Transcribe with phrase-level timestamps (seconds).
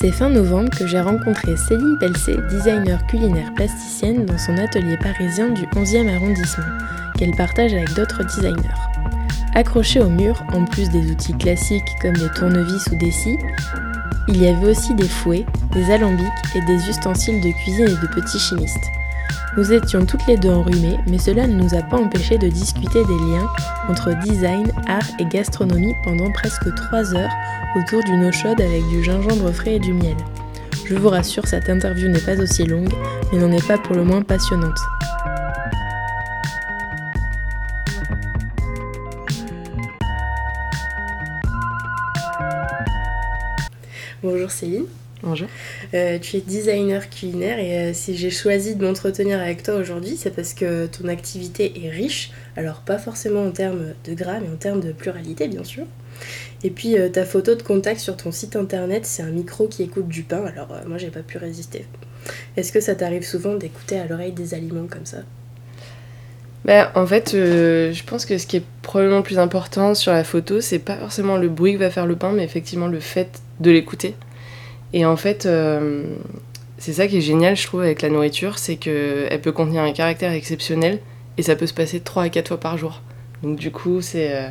[0.00, 5.48] C'est fin novembre que j'ai rencontré Céline Pelcé, designer culinaire plasticienne, dans son atelier parisien
[5.48, 6.78] du 11e arrondissement,
[7.18, 8.78] qu'elle partage avec d'autres designers.
[9.56, 13.38] Accrochés au mur, en plus des outils classiques comme des tournevis ou des scies,
[14.28, 18.14] il y avait aussi des fouets, des alambics et des ustensiles de cuisine et de
[18.14, 18.92] petits chimistes.
[19.56, 23.04] Nous étions toutes les deux enrhumées, mais cela ne nous a pas empêché de discuter
[23.04, 23.48] des liens
[23.88, 27.32] entre design, art et gastronomie pendant presque 3 heures
[27.76, 30.16] autour d'une eau chaude avec du gingembre frais et du miel.
[30.86, 32.92] Je vous rassure, cette interview n'est pas aussi longue,
[33.32, 34.78] mais n'en est pas pour le moins passionnante.
[44.22, 44.86] Bonjour Céline.
[45.22, 45.48] Bonjour.
[45.94, 50.16] Euh, tu es designer culinaire et euh, si j'ai choisi de m'entretenir avec toi aujourd'hui,
[50.16, 54.48] c'est parce que ton activité est riche, alors pas forcément en termes de gras, mais
[54.48, 55.84] en termes de pluralité bien sûr.
[56.62, 59.82] Et puis euh, ta photo de contact sur ton site internet, c'est un micro qui
[59.82, 61.84] écoute du pain, alors moi j'ai pas pu résister.
[62.56, 65.18] Est-ce que ça t'arrive souvent d'écouter à l'oreille des aliments comme ça?
[66.64, 70.22] Bah, en fait, je pense que ce qui est probablement le plus important sur la
[70.22, 73.40] photo, c'est pas forcément le bruit que va faire le pain, mais effectivement le fait
[73.60, 74.14] de l'écouter.
[74.92, 76.04] Et en fait, euh,
[76.78, 79.92] c'est ça qui est génial, je trouve, avec la nourriture, c'est qu'elle peut contenir un
[79.92, 81.00] caractère exceptionnel
[81.36, 83.02] et ça peut se passer 3 à 4 fois par jour.
[83.42, 84.48] Donc du coup, c'est euh,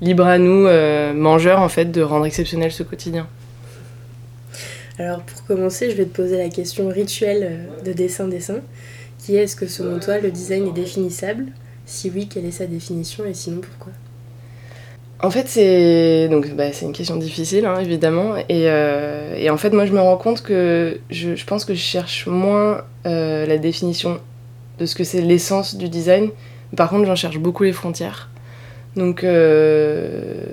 [0.00, 3.26] libre à nous, euh, mangeurs, en fait, de rendre exceptionnel ce quotidien.
[4.98, 8.60] Alors pour commencer, je vais te poser la question rituelle de dessin-dessin,
[9.18, 11.46] qui est est-ce que selon toi le design est définissable?
[11.84, 13.24] Si oui, quelle est sa définition?
[13.24, 13.92] Et sinon pourquoi?
[15.24, 18.34] En fait, c'est donc bah, c'est une question difficile, hein, évidemment.
[18.50, 22.26] Euh, et, en fait, moi, je me rends compte que je, pense que je cherche
[22.26, 24.20] moins euh, la définition
[24.78, 26.28] de ce que c'est l'essence du design.
[26.76, 28.28] Par contre, j'en cherche beaucoup les frontières.
[28.96, 30.44] Donc, euh,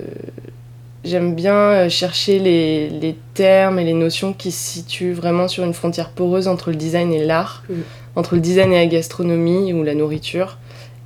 [1.04, 5.74] j'aime bien chercher les, les, termes et les notions qui se situent vraiment sur une
[5.74, 7.74] frontière poreuse entre le design et l'art, mm.
[8.16, 10.56] entre le design et la gastronomie ou la nourriture,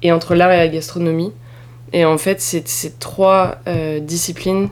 [0.03, 1.33] et entre l'art et la gastronomie.
[1.93, 4.69] Et en fait, ces, ces trois euh, disciplines,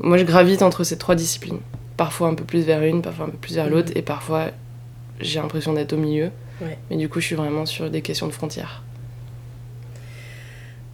[0.00, 1.60] moi je gravite entre ces trois disciplines.
[1.96, 3.98] Parfois un peu plus vers une, parfois un peu plus vers l'autre, mhm.
[3.98, 4.50] et parfois
[5.20, 6.30] j'ai l'impression d'être au milieu.
[6.90, 8.84] Mais du coup, je suis vraiment sur des questions de frontières.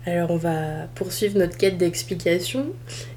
[0.07, 2.69] Alors, on va poursuivre notre quête d'explication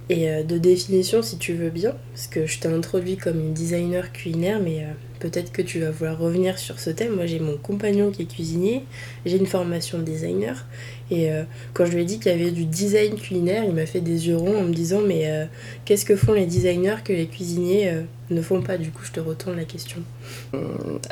[0.10, 3.54] et euh, de définition si tu veux bien, parce que je t'ai introduit comme une
[3.54, 4.88] designer culinaire, mais euh,
[5.20, 7.16] peut-être que tu vas vouloir revenir sur ce thème.
[7.16, 8.84] Moi, j'ai mon compagnon qui est cuisinier,
[9.26, 10.66] j'ai une formation de designer,
[11.12, 13.86] et euh, quand je lui ai dit qu'il y avait du design culinaire, il m'a
[13.86, 15.46] fait des yeux ronds en me disant Mais euh,
[15.84, 18.78] qu'est-ce que font les designers que les cuisiniers euh, ne font pas?
[18.78, 19.98] Du coup, je te retourne la question.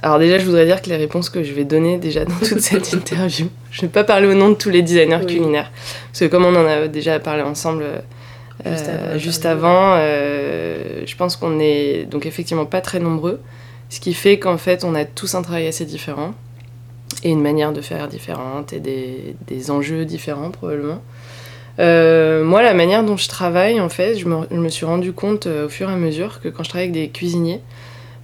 [0.01, 2.61] Alors, déjà, je voudrais dire que les réponses que je vais donner déjà dans toute
[2.61, 5.69] cette interview, je ne vais pas parler au nom de tous les designers culinaires.
[6.07, 7.83] Parce que, comme on en a déjà parlé ensemble.
[9.15, 13.39] Juste avant, je pense qu'on est donc effectivement pas très nombreux,
[13.89, 16.33] ce qui fait qu'en fait on a tous un travail assez différent
[17.23, 21.01] et une manière de faire différente et des, des enjeux différents probablement.
[21.79, 25.13] Euh, moi, la manière dont je travaille, en fait, je me, je me suis rendu
[25.13, 27.61] compte euh, au fur et à mesure que quand je travaille avec des cuisiniers,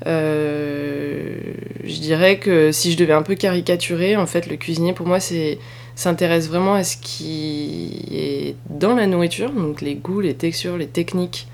[0.08, 1.38] euh,
[1.84, 5.20] je dirais que si je devais un peu caricaturer, en fait, le cuisinier, pour moi,
[5.20, 5.58] c'est
[5.96, 10.88] s'intéresse vraiment à ce qui est dans la nourriture, donc les goûts, les textures, les
[10.88, 11.48] techniques,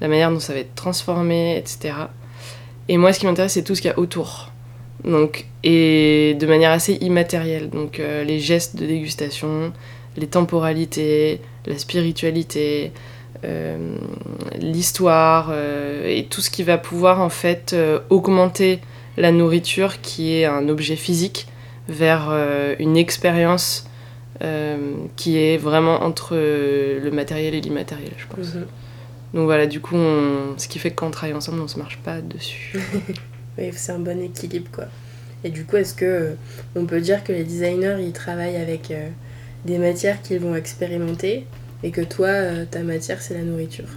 [0.00, 1.94] la manière dont ça va être transformé, etc.
[2.88, 4.49] Et moi, ce qui m'intéresse, c'est tout ce qu'il y a autour.
[5.04, 7.70] Donc, et de manière assez immatérielle.
[7.70, 9.72] Donc euh, les gestes de dégustation,
[10.16, 12.92] les temporalités, la spiritualité,
[13.44, 13.96] euh,
[14.58, 17.74] l'histoire euh, et tout ce qui va pouvoir en fait
[18.10, 18.80] augmenter
[19.16, 21.46] la nourriture qui est un objet physique
[21.88, 22.30] vers
[22.78, 23.86] une expérience
[25.16, 28.54] qui est vraiment entre le matériel et l'immatériel, je pense.
[28.54, 28.66] Mhm.
[29.34, 29.96] Donc voilà, du coup,
[30.56, 32.78] ce qui fait que quand on travaille ensemble, on se marche pas dessus.
[33.76, 34.86] c'est un bon équilibre, quoi.
[35.44, 36.34] Et du coup, est-ce que euh,
[36.76, 39.08] on peut dire que les designers ils travaillent avec euh,
[39.64, 41.46] des matières qu'ils vont expérimenter
[41.82, 43.88] et que toi, euh, ta matière c'est la nourriture?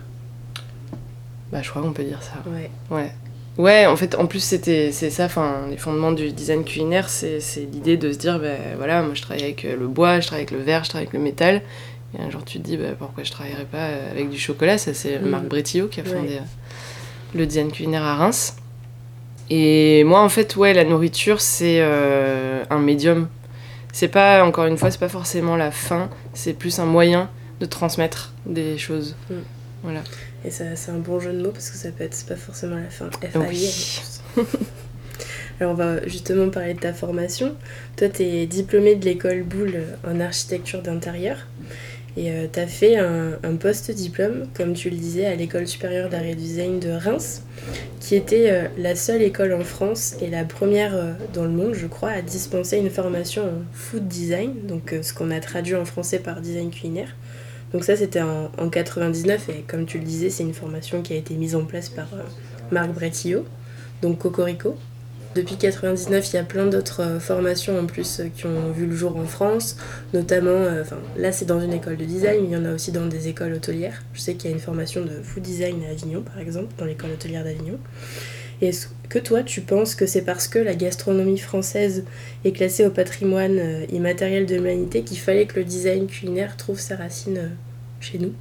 [1.51, 2.49] Bah, je crois qu'on peut dire ça.
[2.49, 2.69] Ouais.
[2.89, 3.11] Ouais.
[3.57, 7.39] Ouais, en fait, en plus, c'était, c'est ça, enfin, les fondements du design culinaire, c'est,
[7.71, 10.57] l'idée de se dire, ben voilà, moi je travaille avec le bois, je travaille avec
[10.57, 11.61] le verre, je travaille avec le métal.
[12.17, 14.79] Et un jour, tu te dis, bah, pourquoi je travaillerais pas avec du chocolat?
[14.79, 16.39] Ça, c'est Marc Bretillot qui a fondé
[17.35, 18.55] le design culinaire à Reims.
[19.49, 23.27] Et moi, en fait, ouais, la nourriture, c'est un médium.
[23.91, 27.29] C'est pas, encore une fois, c'est pas forcément la fin, c'est plus un moyen
[27.59, 29.15] de transmettre des choses.
[29.29, 29.33] Mm.
[29.83, 30.01] Voilà.
[30.45, 32.89] Et c'est un bon jeu de mots parce que ça peut être pas forcément la
[32.89, 33.09] fin.
[33.09, 34.01] F oui.
[35.59, 37.55] Alors on va justement parler de ta formation.
[37.95, 41.37] Toi, tu es diplômé de l'école Boulle en architecture d'intérieur.
[42.15, 46.23] Et euh, tu as fait un, post-diplôme, comme tu le disais, à l'école supérieure d'art
[46.23, 47.41] et design de Reims,
[47.99, 51.73] qui était euh, la seule école en France et la première euh, dans le monde,
[51.73, 55.85] je crois, à dispenser une formation en food design, donc ce qu'on a traduit en
[55.85, 57.15] français par design culinaire.
[57.73, 61.13] Donc ça, c'était en, en, 99 et comme tu le disais, c'est une formation qui
[61.13, 62.07] a été mise en place par
[62.71, 63.45] Marc Bretillo,
[64.03, 64.75] donc Cocorico.
[65.35, 68.85] Depuis 99, il y a plein d'autres euh, formations en plus euh, qui ont vu
[68.85, 69.77] le jour en France,
[70.13, 70.83] notamment, euh,
[71.17, 73.29] là c'est dans une école de design, mais il y en a aussi dans des
[73.29, 74.03] écoles hôtelières.
[74.13, 76.85] Je sais qu'il y a une formation de food design à Avignon par exemple, dans
[76.85, 77.79] l'école hôtelière d'Avignon.
[78.61, 82.05] Est-ce que toi tu penses que c'est parce que la gastronomie française
[82.45, 83.59] est classée au patrimoine
[83.91, 87.49] immatériel de l'humanité qu'il fallait que le design culinaire trouve sa racine
[87.99, 88.33] chez nous?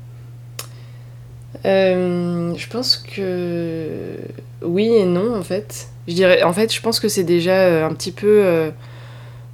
[1.64, 4.16] Je pense que
[4.64, 5.88] oui et non en fait.
[6.08, 8.70] Je dirais, en fait, je pense que c'est déjà euh, un petit peu euh,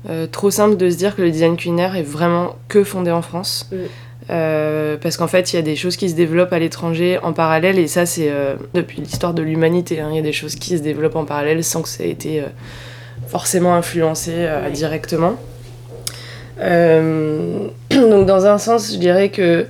[0.08, 3.22] euh, trop simple de se dire que le design culinaire est vraiment que fondé en
[3.22, 3.68] France.
[4.28, 7.78] parce qu'en fait, il y a des choses qui se développent à l'étranger en parallèle,
[7.78, 8.32] et ça, c'est
[8.74, 10.00] depuis l'histoire de l'humanité.
[10.00, 10.08] Hein.
[10.10, 12.42] Il y a des choses qui se développent en parallèle sans que ça ait été
[13.26, 15.36] forcément influencé directement.
[16.60, 19.66] donc, dans un sens, je dirais que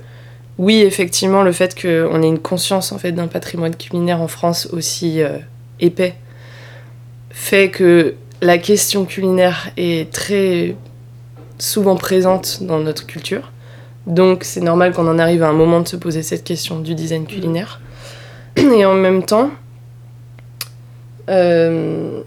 [0.59, 4.67] oui, effectivement, le fait qu'on ait une conscience en fait d'un patrimoine culinaire en France
[4.71, 5.21] aussi
[5.79, 6.13] épais
[7.31, 10.75] fait que la question culinaire est très
[11.57, 13.51] souvent présente dans notre culture.
[14.07, 16.95] Donc c'est normal qu'on en arrive à un moment de se poser cette question du
[16.95, 17.81] design culinaire.
[18.57, 19.51] Et en même temps,
[21.29, 22.21] euh,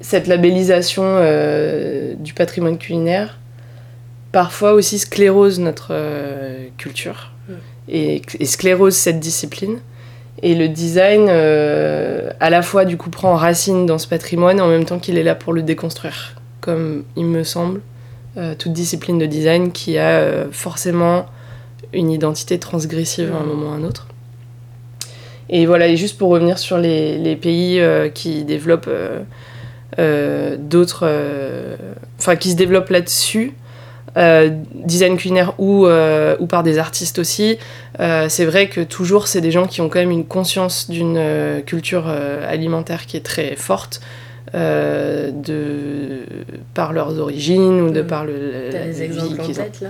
[0.00, 3.38] cette labellisation euh, du patrimoine culinaire
[4.32, 7.32] parfois aussi sclérose notre euh, culture
[7.88, 9.80] et, et, sclérose cette discipline.
[10.42, 14.68] Et le design, euh, à la fois, du coup, prend racine dans ce patrimoine, en
[14.68, 17.80] même temps qu'il est là pour le déconstruire, comme il me semble,
[18.36, 21.26] euh, toute discipline de design qui a euh, forcément
[21.92, 24.06] une identité transgressive à un moment ou à un autre.
[25.48, 27.82] Et voilà, et juste pour revenir sur les, pays
[28.12, 28.90] qui développent
[29.96, 31.08] d'autres.
[32.18, 33.54] Enfin, qui se développent là-dessus,
[34.74, 37.58] design culinaire ou, euh, ou par des artistes aussi,
[38.00, 41.20] euh, c'est vrai que toujours c'est des gens qui ont quand même une conscience d'une
[41.66, 44.00] culture alimentaire qui est très forte.
[44.54, 46.22] de
[46.72, 49.88] par leurs origines ou de par le T'as des exemples en tête là?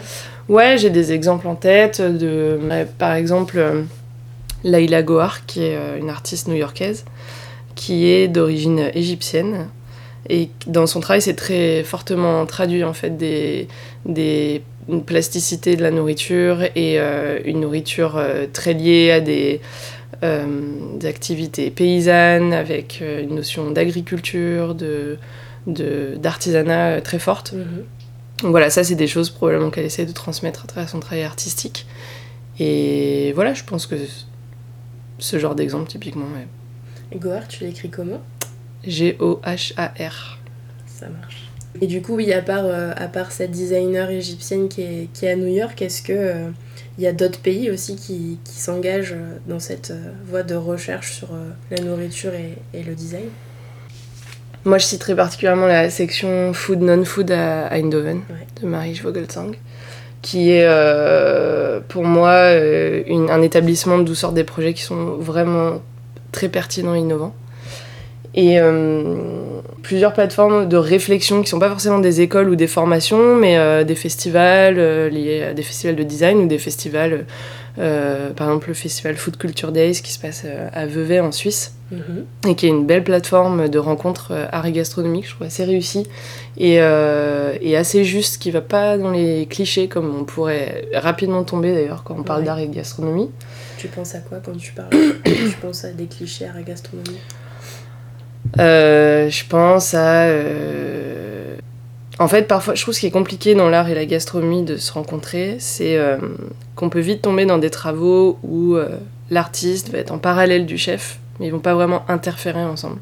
[0.49, 2.59] Ouais j'ai des exemples en tête de
[2.99, 3.85] par exemple
[4.65, 7.05] Laila Gohar qui est une artiste new-yorkaise
[7.77, 9.69] qui est d'origine égyptienne
[10.29, 13.69] et dans son travail, c'est très fortement traduit en fait des,
[14.05, 19.61] des une plasticité de la nourriture et euh, une nourriture euh, très liée à des,
[20.23, 20.47] euh,
[20.99, 25.19] des activités paysannes avec une notion d'agriculture, de,
[25.67, 27.53] d'artisanat très forte.
[27.53, 27.85] Mhm.
[28.43, 31.25] Donc voilà, ça c'est des choses probablement qu'elle essaie de transmettre à travers son travail
[31.25, 31.87] artistique.
[32.59, 33.97] Et voilà, je pense que
[35.19, 36.27] ce genre d'exemple typiquement.
[37.13, 38.23] Et Gohar, tu l'écris comment?
[38.89, 40.39] G-O-H-A-R.
[40.87, 41.49] Ça marche.
[41.81, 45.27] Et du coup, oui, à part, euh, à part cette designer égyptienne qui est, qui
[45.27, 46.49] est à New York, est-ce que euh,
[46.99, 49.93] y a d'autres pays aussi qui, qui s'engagent euh, dans cette
[50.27, 51.29] voie de recherche sur
[51.71, 53.27] la nourriture et, et, le design?
[54.65, 58.23] Moi, je citerai particulièrement la section Food Non-Food à Eindhoven
[58.61, 59.53] de Marie Vogelsang,
[60.21, 60.69] qui est
[61.89, 62.55] pour moi
[63.07, 65.81] une, un établissement d'où sortent des projets qui sont vraiment
[66.33, 67.35] très pertinents et innovants
[68.39, 69.17] et euh,
[69.83, 73.83] plusieurs plateformes de réflexion qui sont pas forcément des écoles ou des formations, mais euh,
[73.83, 77.27] des festivals euh, liés à des festivals de design ou des festivals,
[77.77, 81.75] par exemple le festival Food Culture Days qui se passe à Vevey en Suisse.
[81.91, 82.51] Mhm.
[82.51, 86.07] Et qui est une belle plateforme de rencontres art et gastronomique, je trouve assez réussie
[86.59, 91.73] et, et, assez juste, qui va pas dans les clichés comme on pourrait rapidement tomber
[91.73, 93.31] d'ailleurs quand on parle d'art et gastronomie.
[93.79, 94.91] Tu penses à quoi quand tu parles
[95.25, 97.19] Tu penses à des clichés art et gastronomie?
[98.59, 100.25] Euh, je pense à.
[100.25, 101.57] Euh,
[102.19, 104.77] en fait, parfois, je trouve ce qui est compliqué dans l'art et la gastronomie de
[104.77, 106.19] se rencontrer, c'est euh,
[106.75, 108.77] qu'on peut vite tomber dans des travaux où
[109.31, 112.99] l'artiste va être en parallèle du chef, mais ils vont pas vraiment interférer ensemble.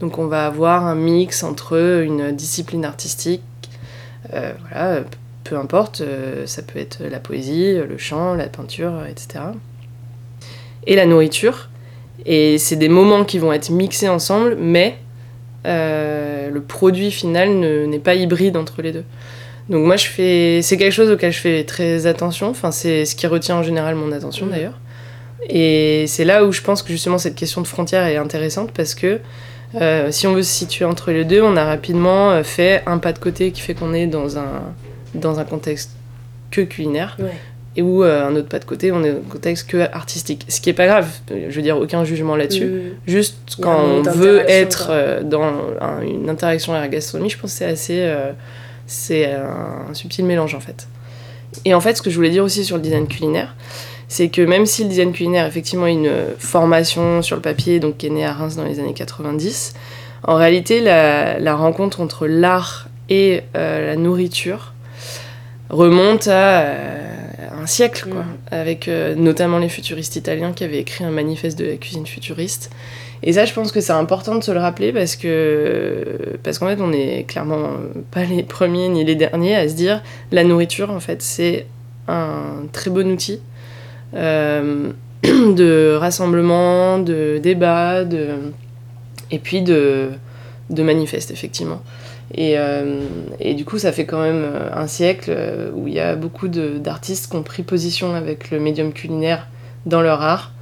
[0.00, 3.42] Donc, on va avoir un mix entre une discipline artistique,
[4.30, 5.00] voilà,
[5.44, 6.02] peu importe,
[6.44, 9.44] ça peut être la poésie, le chant, la peinture, etc.
[10.86, 11.70] Et la nourriture
[12.26, 14.96] et c'est des moments qui vont être mixés ensemble, mais
[15.64, 19.04] le produit final n'est pas hybride entre les deux.
[19.68, 22.48] Donc moi, je fais, c'est quelque chose auquel je fais très attention.
[22.48, 24.50] Enfin, c'est ce qui retient en général mon attention mmh.
[24.50, 24.78] d'ailleurs.
[25.48, 28.94] Et c'est là où je pense que justement cette question de frontière est intéressante parce
[28.94, 29.20] que
[29.74, 32.98] euh, si on veut se situer entre les deux, on a rapidement euh, fait un
[32.98, 34.62] pas de côté qui fait qu'on est dans un,
[35.14, 35.90] dans un contexte
[36.50, 37.16] que culinaire.
[37.78, 40.44] Et où euh, un autre pas de côté, on est dans un contexte que artistique.
[40.48, 42.66] Ce qui est pas grave, je veux dire, aucun jugement là-dessus.
[42.66, 42.80] Mm.
[43.06, 45.52] Juste quand on veut être dans
[46.02, 48.12] une interaction avec la gastronomie, je pense que c'est assez.
[48.86, 50.88] c'est un subtil mélange en fait.
[51.64, 53.54] Et en fait, ce que je voulais dire aussi sur le design culinaire,
[54.08, 58.06] c'est que même si le design culinaire effectivement une formation sur le papier, donc qui
[58.06, 59.74] est née à Reims dans les années 90,
[60.24, 64.72] en réalité la, rencontre entre l'art et euh, la nourriture
[65.70, 67.17] remonte à euh,
[67.68, 68.36] siècle, quoi, mm.
[68.50, 72.70] avec euh, notamment les futuristes italiens qui avaient écrit un manifeste de la cuisine futuriste.
[73.22, 76.68] Et ça, je pense que c'est important de se le rappeler parce que parce qu'en
[76.68, 77.70] fait, on n'est clairement
[78.10, 81.66] pas les premiers ni les derniers à se dire la nourriture, en fait, c'est
[82.06, 83.40] un très bon outil
[84.14, 84.90] euh,
[85.22, 88.28] de rassemblement, de débats, de...
[89.30, 90.10] et puis de,
[90.70, 91.82] de manifestes, effectivement.
[92.34, 93.00] Et, euh,
[93.40, 95.34] et, du coup, ça fait quand même un siècle
[95.74, 99.48] où il y a beaucoup d'artistes qui ont pris position avec le médium culinaire
[99.86, 100.52] dans leur art.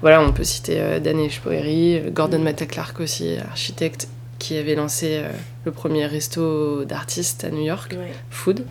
[0.00, 5.22] Voilà, on peut citer euh, Daniel Spoeri, Gordon Matta Clark aussi, architecte, qui avait lancé
[5.64, 7.96] le premier resto d'artistes à New York,
[8.30, 8.64] Food.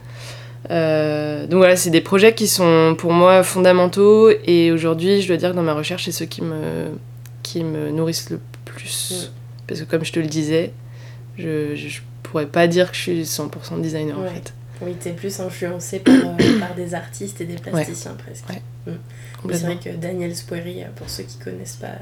[0.71, 5.37] Euh, donc voilà, c'est des projets qui sont pour moi fondamentaux et aujourd'hui, je dois
[5.37, 6.91] dire que dans ma recherche, c'est ceux qui me,
[7.41, 9.31] qui me nourrissent le plus.
[9.67, 10.71] Parce que comme je te le disais,
[11.37, 11.99] je, je,
[12.33, 14.53] pourrais pas dire que je suis 100% designer en fait.
[14.81, 18.45] Oui, t'es plus influencé par, euh, par, des artistes et des plasticiens presque.
[18.87, 18.91] Mm.
[19.51, 21.99] C'est vrai que Daniel Spoeri, pour ceux qui connaissent pas,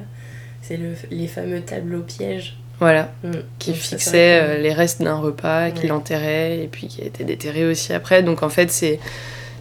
[0.61, 3.31] c'est le, les fameux tableaux pièges voilà, mm.
[3.59, 7.65] qui fixait euh, les restes d'un repas, qui l'enterrait et puis qui a été déterré
[7.65, 8.23] aussi après.
[8.23, 8.99] Donc en fait, c'est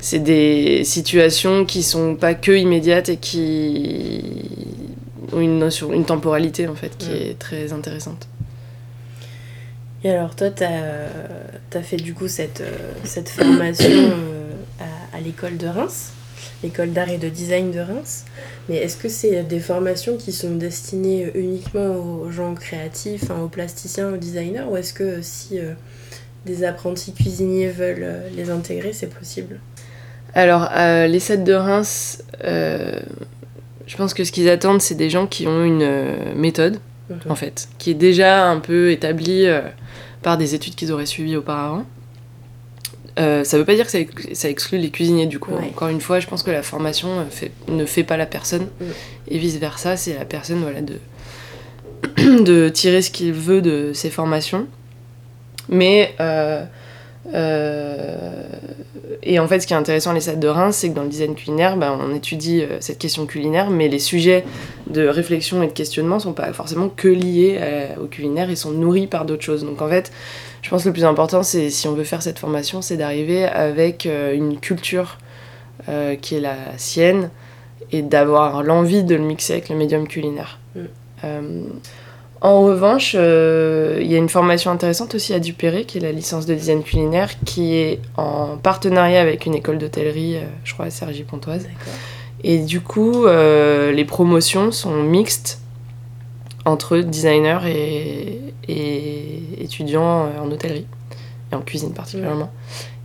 [0.01, 4.23] c'est des situations qui sont pas que immédiates et qui
[5.33, 7.31] ont une, une temporalité en fait qui mm.
[7.31, 8.30] est très intéressante.
[10.03, 11.09] Et alors toi, tu as,
[11.75, 16.13] as, fait du coup cette, euh, cette formation euh, à, à l'école de Reims
[16.63, 18.25] l'école d'art et de design de Reims.
[18.69, 24.13] Mais est-ce que c'est des formations qui sont destinées uniquement aux gens créatifs, aux plasticiens,
[24.13, 25.73] aux designers, ou est-ce que si euh,
[26.47, 29.61] des apprentis cuisiniers veulent euh, les intégrer, c'est possible?
[30.35, 35.27] Alors, euh, les sets de Reims, je pense que ce qu'ils attendent, c'est des gens
[35.27, 36.79] qui ont une méthode,
[37.09, 37.19] mhm.
[37.29, 39.47] en fait, qui est déjà un peu établie
[40.23, 41.85] par des études qu'ils auraient suivies auparavant.
[43.19, 45.53] Euh, ça veut pas dire que ça, exclut les cuisiniers du coup.
[45.53, 48.69] Encore une fois, je pense que la formation euh, fait, ne fait pas la personne
[48.81, 48.85] mm.
[49.29, 50.99] et vice versa, c'est la personne voilà de
[52.45, 54.67] de tirer ce qu'il veut de ses formations.
[55.69, 56.65] Mais euh,
[59.23, 61.09] et en fait, ce qui est intéressant à l'ESAT de Reims, c'est que dans le
[61.09, 64.45] design culinaire, ben, on étudie cette question culinaire, mais les sujets
[64.89, 67.61] de réflexion et de questionnement sont pas forcément que liés
[68.03, 69.65] au culinaire et sont nourris par d'autres choses.
[69.65, 70.11] Donc en fait,
[70.63, 73.45] je pense que le plus important, c'est si on veut faire cette formation, c'est d'arriver
[73.45, 75.19] avec euh, une culture
[75.89, 77.31] euh, qui est la sienne
[77.93, 80.59] et d'avoir l'envie de le mixer avec le médium culinaire.
[80.75, 80.81] Mm.
[81.25, 81.63] Euh,
[82.41, 86.47] en revanche, il y a une formation intéressante aussi à Dupéré, qui est la licence
[86.47, 91.67] de design culinaire, qui est en partenariat avec une école d'hôtellerie, je crois à Cergy-Pontoise.
[92.43, 95.61] Et du coup, les promotions sont mixtes
[96.65, 100.87] entre designers et, et étudiants euh, en hôtellerie
[101.53, 102.51] et en cuisine particulièrement.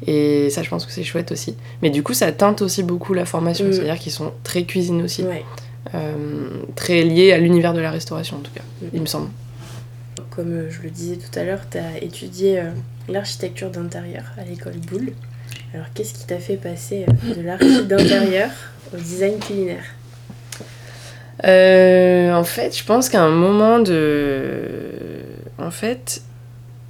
[0.05, 1.55] Et ça, je pense que c'est chouette aussi.
[1.81, 5.23] Mais du coup, ça teinte aussi beaucoup la formation, c'est-à-dire qu'ils sont très cuisine aussi,
[5.23, 5.33] euh,
[6.75, 8.63] très liés à l'univers de la restauration en tout cas,
[8.93, 9.29] il me semble.
[10.29, 12.61] Comme euh, je le disais tout à l'heure, tu as étudié
[13.07, 15.13] l'architecture d'intérieur à l'école Boulle.
[15.73, 18.49] Alors, qu'est-ce qui t'a fait passer de l'architecture d'intérieur
[18.93, 19.85] au design culinaire?
[21.41, 24.89] En fait, je pense qu'à un moment de.
[25.57, 26.21] En fait,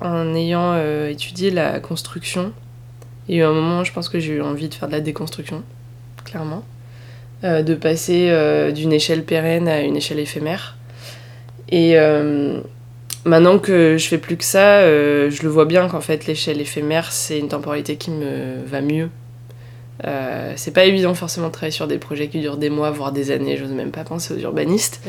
[0.02, 2.54] en ayant euh, étudié la construction.
[3.28, 4.94] Il y a eu un moment, je pense que j'ai eu envie de faire de
[4.94, 5.64] la déconstruction,
[6.24, 6.64] clairement.
[7.46, 10.78] Euh, de passer euh, d'une échelle pérenne à une échelle éphémère.
[11.70, 11.96] Et
[13.26, 17.12] maintenant que je fais plus que ça, je le vois bien qu'en fait l'échelle éphémère,
[17.12, 19.10] c'est une temporalité qui me va mieux
[20.04, 23.12] euh, c'est pas évident forcément de travailler sur des projets qui durent des mois, voire
[23.12, 23.58] des années.
[23.58, 25.02] J'ose même pas penser aux urbanistes.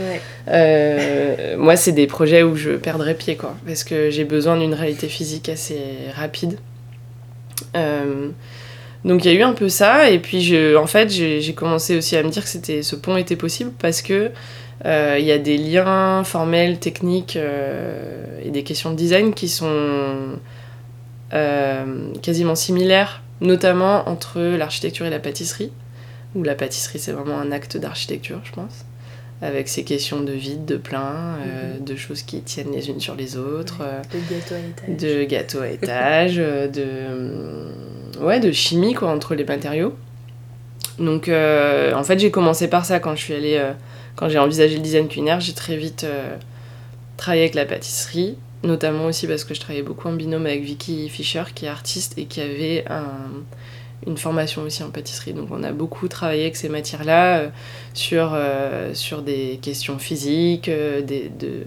[0.49, 4.75] Euh, moi, c'est des projets où je perdrais pied, quoi, parce que j'ai besoin d'une
[4.75, 5.81] réalité physique assez
[6.15, 6.59] rapide.
[7.75, 8.29] Euh,
[9.05, 11.97] Donc il y a eu un peu ça, et puis je, en fait j'ai commencé
[11.97, 14.31] aussi à me dire que ce pont était possible parce que
[14.85, 20.39] il y a des liens formels, techniques et des questions de design qui sont
[22.23, 25.71] quasiment similaires, notamment entre l'architecture et la pâtisserie,
[26.35, 28.86] où la pâtisserie c'est vraiment un acte d'architecture, je pense
[29.43, 31.85] avec ces questions de vide, de plein, euh, mhm.
[31.85, 33.79] de choses qui tiennent les unes sur les autres.
[33.83, 34.97] Euh, de gâteaux à étage.
[34.97, 39.95] De gâteaux à étage, euh, de, ouais, de chimie quoi, entre les matériaux.
[40.99, 43.63] Donc en fait j'ai commencé par ça quand je suis allée,
[44.15, 46.07] quand j'ai envisagé le design culinaire, j'ai très vite
[47.19, 51.11] travaillé avec la pâtisserie, notamment aussi parce que je travaillais beaucoup en binôme avec Vicky
[51.11, 53.13] Fischer qui est artiste et qui avait un
[54.07, 55.33] une formation aussi en pâtisserie.
[55.33, 57.49] Donc on a beaucoup travaillé avec ces matières-là euh,
[57.95, 61.65] sur, euh, sur des questions physiques, euh, des, de,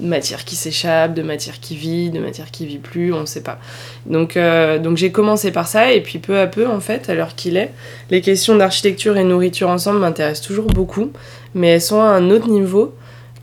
[0.00, 3.42] matières qui s'échappent, de matières qui vivent, de matières qui vivent plus, on ne sait
[3.42, 3.58] pas.
[4.06, 4.38] Donc,
[4.82, 7.58] donc j'ai commencé par ça et puis peu à peu en fait, à l'heure qu'il
[7.58, 7.70] est,
[8.10, 11.12] les questions d'architecture et nourriture ensemble m'intéressent toujours beaucoup,
[11.54, 12.94] mais elles sont à un autre niveau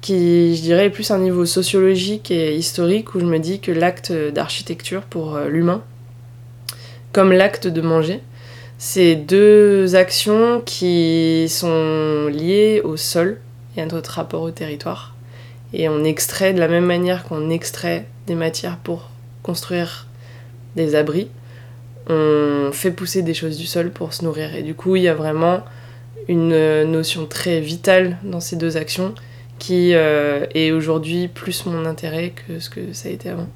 [0.01, 3.71] qui, je dirais, est plus un niveau sociologique et historique où je me dis que
[3.71, 5.83] l'acte d'architecture pour l'humain
[7.17, 8.19] comme l'acte de manger.
[8.77, 13.39] C'est deux actions qui sont liées au sol
[13.75, 15.15] et à notre rapport au territoire.
[15.73, 19.09] Et on extrait de la même manière qu'on extrait des matières pour
[19.41, 20.05] construire
[20.75, 21.27] des abris,
[22.07, 24.53] on fait pousser des choses du sol pour se nourrir.
[24.53, 25.65] Et du coup, il y a vraiment
[26.27, 29.15] une notion très vitale dans ces deux actions
[29.57, 33.47] qui euh, est aujourd'hui plus mon intérêt que ce que ça a été avant.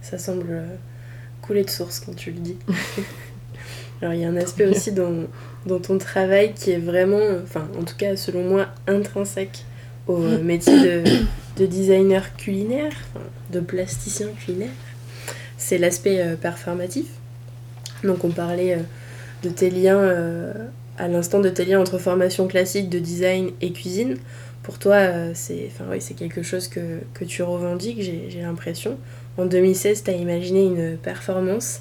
[0.00, 0.62] Ça semble
[1.42, 2.56] euh, couler de source quand tu le dis.
[4.02, 5.26] Alors il y a un aspect aussi dans,
[5.66, 9.64] dans, ton travail qui est vraiment, enfin en tout cas selon moi, intrinsèque
[10.08, 11.04] au métier de,
[11.56, 12.92] de designer culinaire,
[13.50, 14.70] de plasticien culinaire.
[15.56, 17.06] C'est l'aspect euh, performatif.
[18.02, 18.82] Donc on parlait euh,
[19.44, 20.52] de tes liens, euh,
[20.98, 24.16] à l'instant de tes liens entre formation classique de design et cuisine.
[24.62, 28.96] Pour toi, c'est oui, quelque chose que, que tu revendiques, j'ai l'impression.
[29.38, 31.80] En 2016, tu as imaginé une performance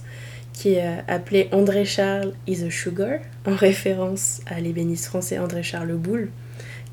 [0.54, 5.64] qui est euh, appelée André Charles is a Sugar, en référence à l'ébéniste français André
[5.64, 6.30] Charles Boulle,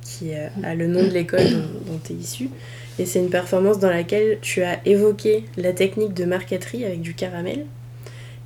[0.02, 1.50] qui euh, a le nom de l'école
[1.86, 2.50] dont tu es issu.
[2.98, 7.14] Et c'est une performance dans laquelle tu as évoqué la technique de marqueterie avec du
[7.14, 7.66] caramel.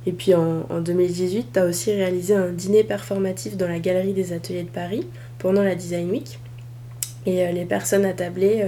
[0.05, 4.33] Et puis en, 2018, tu as aussi réalisé un dîner performatif dans la Galerie des
[4.33, 5.07] Ateliers de Paris
[5.39, 6.39] pendant la Design Week.
[7.25, 8.65] Et euh, les personnes attablées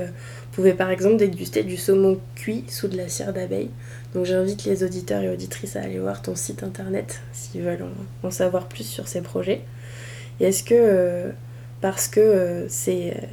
[0.55, 3.69] pouvez par exemple déguster du saumon cuit sous de la cire d'abeille.
[4.13, 7.85] Donc j'invite les auditeurs et auditrices à aller voir ton site internet s'ils veulent
[8.23, 9.61] en, savoir plus sur ces projets.
[10.39, 11.31] Et est-ce que euh,
[11.81, 13.25] parce que euh, c'est euh,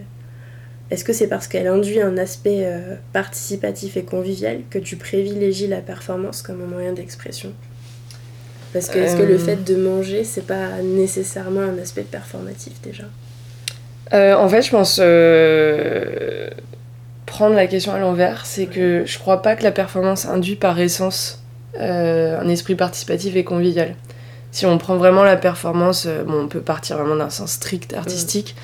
[0.91, 2.67] est-ce que c'est parce qu'elle induit un aspect
[3.15, 7.53] participatif et convivial que tu privilégies la performance comme un moyen d'expression?
[8.75, 13.05] Parce que est-ce que le fait de manger, c'est pas nécessairement un aspect performatif déjà?
[14.13, 15.01] En fait, je pense
[17.33, 20.79] prendre la question à l'envers, c'est que je crois pas que la performance induit par
[20.79, 21.43] essence
[21.81, 23.95] euh, un esprit participatif et convivial.
[24.51, 27.95] Si on prend vraiment la performance, euh, bon, on peut partir vraiment d'un sens strict
[27.95, 28.55] artistique,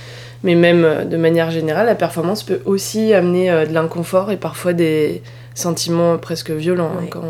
[0.43, 4.75] mais même euh, de manière générale, la performance peut aussi amener de l'inconfort et parfois
[4.75, 5.23] des
[5.55, 7.25] sentiments presque violents hein, quand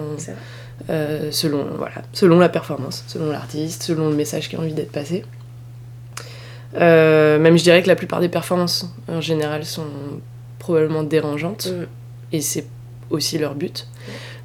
[1.31, 5.25] selon, voilà, selon la performance, selon l'artiste, selon le message qui a envie d'être passé.
[6.75, 9.87] même je dirais que la plupart des performances en général sont
[10.69, 11.69] probablement dérangeantes.
[11.73, 11.87] Mm.
[12.35, 12.67] Et c'est
[13.09, 13.87] aussi leur but.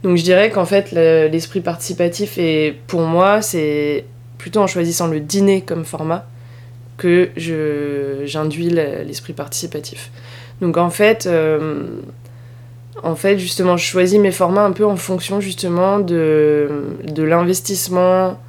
[0.03, 4.05] Donc je dirais qu'en fait, l'esprit participatif, est, pour moi, c'est
[4.37, 6.25] plutôt en choisissant le dîner comme format
[6.97, 7.29] que
[8.25, 10.11] j'induis l'esprit participatif.
[10.61, 11.83] Donc en fait, euh,
[13.03, 16.69] en fait, justement, je choisis mes formats un peu en fonction justement de,
[17.03, 18.39] de l'investissement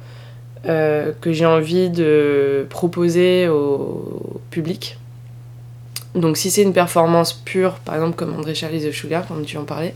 [0.65, 4.97] euh, que j'ai envie de proposer au public.
[6.15, 9.57] Donc si c'est une performance pure, par exemple comme André Charlie The Sugar, comme tu
[9.57, 9.93] en parlais,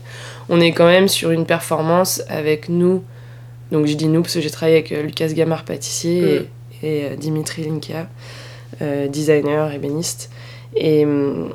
[0.50, 3.02] on est quand même sur une performance avec nous.
[3.72, 6.48] Donc je dis nous parce que j'ai travaillé avec euh, Lucas Gamard, pâtissier,
[6.82, 8.06] et, euh, Dimitri Linkia,
[8.82, 10.30] euh, designer, ébéniste.
[10.76, 11.04] Et,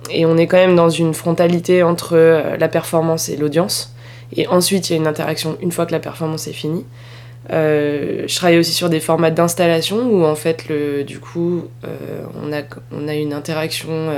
[0.10, 2.18] et, on est quand même dans une frontalité entre
[2.60, 3.96] la performance et l'audience.
[4.36, 6.84] Et ensuite, il y a une interaction une fois que la performance est finie.
[7.50, 11.64] je travaille aussi sur des formats d'installation où en fait, le, du coup,
[12.44, 14.12] on, a, on a une interaction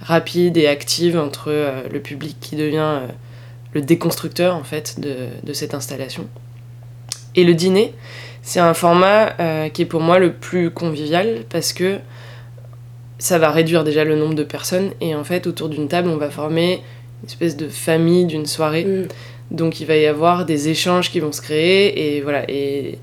[0.00, 3.06] rapide et active entre euh, le public qui devient euh,
[3.72, 6.26] le déconstructeur en fait de, cette installation.
[7.34, 7.92] Et le dîner,
[8.42, 11.98] c'est un format euh, qui est pour moi le plus convivial parce que
[13.18, 16.16] ça va réduire déjà le nombre de personnes et en fait autour d'une table on
[16.16, 16.82] va former
[17.22, 18.84] une espèce de famille d'une soirée.
[18.84, 19.08] Mm.
[19.50, 22.44] Donc il va y avoir des échanges qui vont se créer et voilà.
[22.50, 22.98] Et,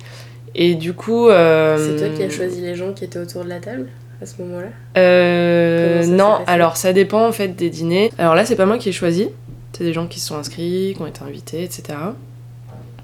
[0.56, 1.30] et du coup.
[1.30, 3.88] Euh, c'est toi qui as choisi les gens qui étaient autour de la table?
[4.24, 4.68] À ce moment-là?
[4.98, 8.12] Euh, Non, alors ça dépend en fait des dîners.
[8.18, 9.30] Alors là, c'est pas moi qui ai choisi.
[9.74, 11.84] C'est des gens qui se sont inscrits, qui ont été invités, etc.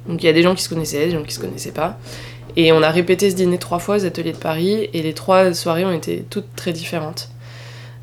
[0.07, 1.97] Donc il y a des gens qui se connaissaient, des gens qui se connaissaient pas.
[2.55, 5.53] Et on a répété ce dîner trois fois aux ateliers de Paris et les trois
[5.53, 7.29] soirées ont été toutes très différentes.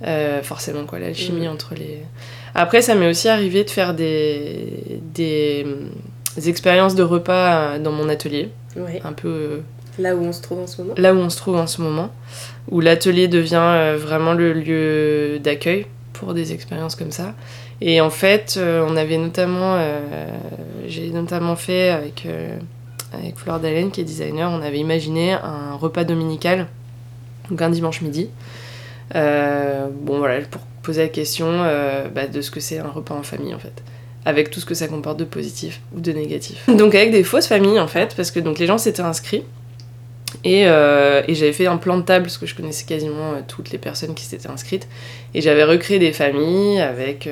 [0.07, 2.03] Euh, forcément, quoi, l'alchimie entre les.
[2.55, 5.67] Après, ça m'est aussi arrivé de faire des, des,
[6.47, 8.51] expériences de repas dans mon atelier.
[9.05, 9.29] Un peu.
[9.29, 9.61] Euh,
[9.99, 10.95] là où on se trouve en ce moment?
[10.97, 12.11] Là où on se trouve en ce moment.
[12.71, 17.35] Où l'atelier devient euh, vraiment le lieu d'accueil pour des expériences comme ça.
[17.81, 19.79] Et en fait, on avait notamment.
[20.87, 22.27] J'ai notamment fait avec
[23.13, 26.67] avec Fleur Dalen qui est designer, on avait imaginé un repas dominical,
[27.51, 28.29] donc un dimanche midi.
[29.15, 33.15] Euh, bon voilà, pour poser la question euh, bah, de ce que c'est un repas
[33.15, 33.83] en famille en fait
[34.25, 36.69] avec tout ce que ça comporte de positif ou de négatif.
[36.77, 39.45] Donc avec des fausses familles en fait, parce que donc les gens s'étaient inscrits
[40.45, 43.71] et, euh, et j'avais fait un plan de table parce que je connaissais quasiment toutes
[43.71, 44.89] les personnes qui s'étaient inscrites
[45.35, 47.29] et j'avais recréé des familles avec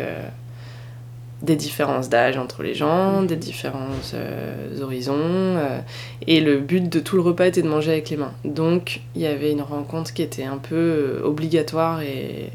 [1.44, 5.14] des différences d'âge entre les gens, des différents euh, horizons.
[5.18, 5.80] Euh,
[6.26, 8.33] et le but de tout le repas était de manger avec les mains.
[8.44, 12.50] Donc il y avait une rencontre qui était un peu euh, obligatoire et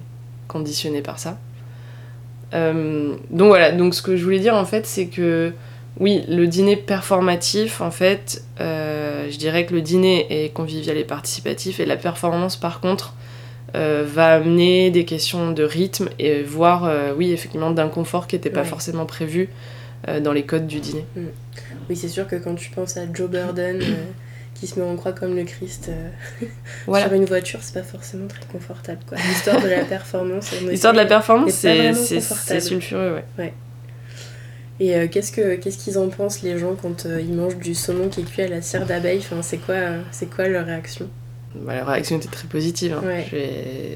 [0.48, 1.38] conditionnée par ça.
[2.52, 5.54] donc voilà, donc ce que je voulais dire en fait, c'est que
[6.00, 11.80] oui, le dîner performatif, en fait, je dirais que le dîner est convivial et participatif,
[11.80, 13.14] et la performance, par contre,
[13.76, 18.50] euh, va amener des questions de rythme et voire, euh, oui, effectivement, d'inconfort qui n'était
[18.50, 19.50] pas forcément prévu
[20.08, 21.06] euh, dans les codes du dîner.
[21.16, 21.26] Mm.
[21.90, 23.80] Oui, c'est sûr que quand tu penses à Joe Burden
[24.56, 25.92] qui se met en croix comme le Christ
[26.86, 29.00] sur une voiture, c'est pas forcément très confortable.
[29.12, 30.52] L'histoire de la performance.
[30.68, 33.44] L'histoire de la performance, c'est sulfureux, ouais.
[33.44, 33.54] ouais.
[34.80, 38.22] Et qu'est-ce qu'ils ce qu'ils en pensent les gens quand ils mangent du saumon qui
[38.22, 39.20] est cuit à la cire d'abeille?
[39.20, 39.76] Enfin, C'est quoi,
[40.12, 41.10] c'est quoi leur réaction?
[41.56, 42.94] Bah, la réaction était très positive.
[42.94, 43.24] Hein.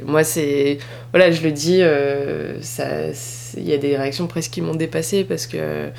[0.06, 0.80] Moi, c'est.
[1.12, 2.58] Voilà, je le dis, euh,
[3.58, 5.90] il y a des réactions presque qui m'ont dépassé parce que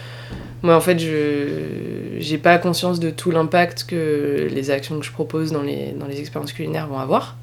[0.63, 5.13] moi, en fait, je j'ai pas conscience de tout l'impact que les actions que je
[5.13, 7.37] propose dans les, dans les expériences culinaires vont avoir.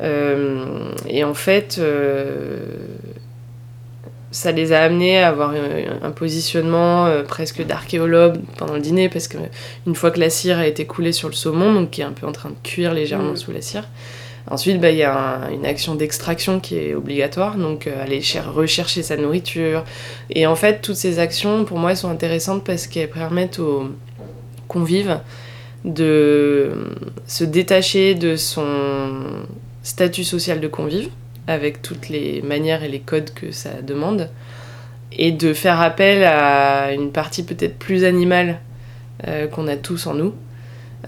[0.00, 2.58] Euh, et en fait, euh,
[4.30, 5.52] ça les a amenés à avoir
[6.02, 9.38] un positionnement euh, presque d'archéologue pendant le dîner parce que
[9.86, 12.12] une fois que la cire a été coulée sur le saumon, donc qui est un
[12.12, 13.36] peu en train de cuire légèrement mm.
[13.36, 13.88] sous la cire,
[14.48, 18.22] ensuite bah, il y a une action d'extraction qui est obligatoire, donc euh, aller
[18.54, 19.84] rechercher sa nourriture.
[20.30, 23.90] Et en fait, toutes ces actions, pour moi, elles sont intéressantes parce qu'elles permettent aux
[24.68, 25.18] convives
[25.84, 26.70] de
[27.26, 29.08] se détacher de son
[29.82, 31.08] statut social de convive
[31.50, 34.30] avec toutes les manières et les codes que ça demande,
[35.12, 38.60] et de faire appel à une partie peut-être plus animale
[39.26, 40.34] euh, qu'on a tous en nous,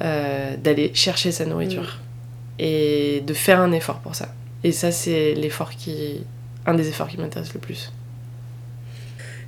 [0.01, 2.63] euh, d'aller chercher sa nourriture mm.
[2.63, 4.35] et de faire un effort pour ça.
[4.65, 6.25] Et ça, c'est l'effort qui,
[6.67, 7.93] un des efforts qui m'intéresse le plus.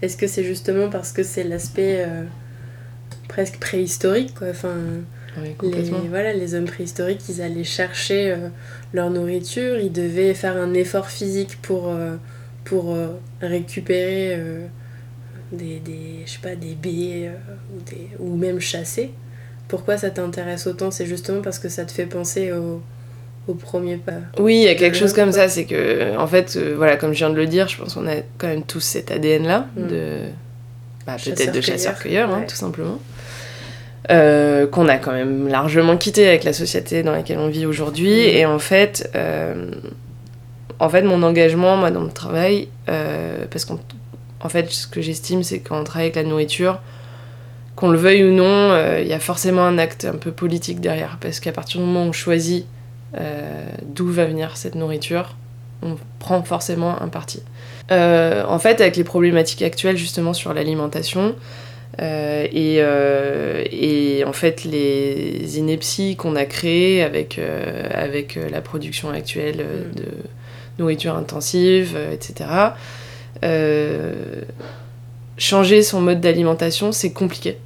[0.02, 2.24] Est-ce que c'est justement parce que c'est l'aspect euh,
[3.28, 4.48] presque préhistorique, quoi?
[4.50, 4.74] Enfin,
[5.42, 8.48] les, voilà, les hommes préhistoriques, ils allaient chercher euh,
[8.92, 12.16] leur nourriture, ils devaient faire un effort physique pour, euh,
[12.64, 13.08] pour euh,
[13.40, 14.38] récupérer
[15.52, 17.30] des, des, je sais pas, des baies
[17.72, 19.10] ou, des, ou même chasser.
[19.68, 20.90] Pourquoi ça t'intéresse autant?
[20.90, 22.82] C'est justement parce que ça te fait penser au,
[23.48, 24.12] au premier pas.
[24.38, 27.18] Oui, il y a quelque chose comme ça, c'est que, en fait, voilà, comme je
[27.18, 29.86] viens de le dire, je pense qu'on a quand même tous cet ADN-là, mm.
[29.86, 30.18] de
[31.06, 32.98] bah, peut-être de chasseur-cueilleur, hein, tout simplement.
[34.10, 38.10] Euh, qu'on a quand même largement quitté avec la société dans laquelle on vit aujourd'hui.
[38.10, 38.36] Mm.
[38.36, 39.70] Et en fait, euh,
[40.78, 43.78] en fait, mon engagement, moi, dans le travail, euh, parce qu'en
[44.40, 46.80] en fait, ce que j'estime, c'est quand on travaille avec la nourriture,
[47.76, 51.16] qu'on le veuille ou non, il y a forcément un acte un peu politique derrière.
[51.20, 52.66] Parce qu'à partir du moment où on choisit
[53.82, 55.34] d'où va venir cette nourriture,
[55.82, 57.42] on prend forcément un parti.
[57.90, 61.34] en fait, avec les problématiques actuelles justement sur l'alimentation,
[62.00, 68.60] euh, et, euh, et, en fait, les inepties qu'on a créées avec, euh, avec la
[68.60, 69.94] production actuelle mm.
[69.94, 70.06] de
[70.78, 72.50] nourriture intensive, etc.,
[75.36, 77.58] changer son mode d'alimentation, c'est compliqué.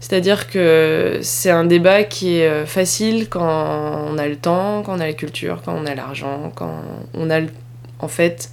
[0.00, 5.00] C'est-à-dire que c'est un débat qui est facile quand on a le temps, quand on
[5.00, 6.80] a la culture, quand on a l'argent, quand
[7.14, 7.40] on a,
[7.98, 8.50] en fait,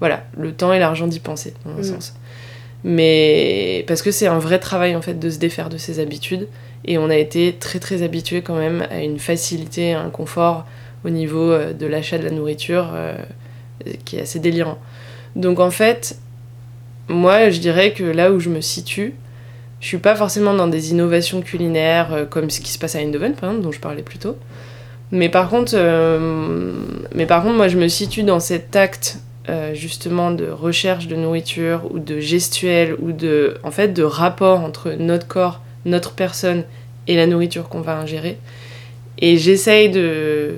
[0.00, 1.84] voilà, le temps et l'argent d'y penser, dans un mm.
[1.84, 2.14] sens.
[2.88, 6.46] Mais parce que c'est un vrai travail en fait de se défaire de ses habitudes
[6.84, 10.64] et on a été très très habitué quand même à une facilité, à un confort
[11.04, 13.16] au niveau euh, de l'achat de la nourriture euh,
[14.04, 14.78] qui est assez délirant.
[15.34, 16.16] Donc en fait,
[17.08, 19.14] moi je dirais que là où je me situe,
[19.80, 23.34] je suis pas forcément dans des innovations culinaires comme ce qui se passe à Eindhoven,
[23.34, 24.36] par exemple, dont je parlais plus tôt.
[25.10, 25.76] Mais par contre,
[27.14, 29.18] mais par contre moi, je me situe dans cet acte
[29.74, 34.92] justement de recherche de nourriture ou de gestuelle ou de, en fait, de rapport entre
[34.92, 36.64] notre corps, notre personne
[37.06, 38.38] et la nourriture qu'on va ingérer.
[39.18, 40.56] Et j'essaye de,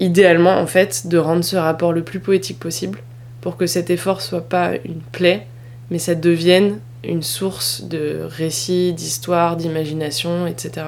[0.00, 3.00] idéalement en fait, de rendre ce rapport le plus poétique possible
[3.40, 5.46] pour que cet effort soit pas une plaie,
[5.90, 10.86] mais ça devienne une source de récits, d'histoires, d'imagination, etc.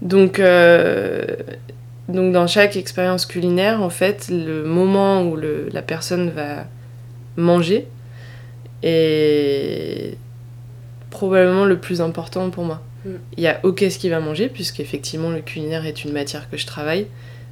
[0.00, 1.24] Donc, euh,
[2.08, 6.66] donc dans chaque expérience culinaire, en fait, le moment où le, la personne va
[7.36, 7.86] manger
[8.82, 10.16] est
[11.10, 12.82] probablement le plus important pour moi.
[13.04, 13.10] Mm.
[13.38, 16.58] Il y a ok ce qu'il va manger, puisqu'effectivement le culinaire est une matière que
[16.58, 17.06] je travaille,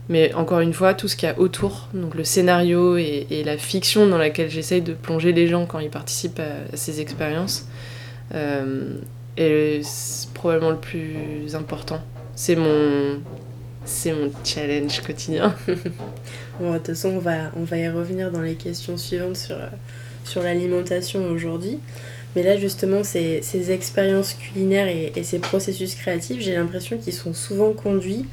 [0.09, 3.57] mais encore une fois, tout ce qu'il y a autour, donc le scénario et, la
[3.57, 7.67] fiction dans laquelle j'essaye de plonger les gens quand ils participent à, ces expériences,
[8.35, 8.97] euh,
[9.39, 9.81] est
[10.35, 12.03] probablement le plus important.
[12.35, 13.21] C'est mon,
[13.85, 15.55] c'est mon challenge quotidien.
[16.61, 19.57] bon, de toute façon, on va, on va y revenir dans les questions suivantes sur,
[20.25, 21.79] sur l'alimentation aujourd'hui.
[22.35, 27.35] Mais là, justement, ces, ces expériences culinaires et, ces processus créatifs, j'ai l'impression qu'ils sont
[27.35, 28.25] souvent conduits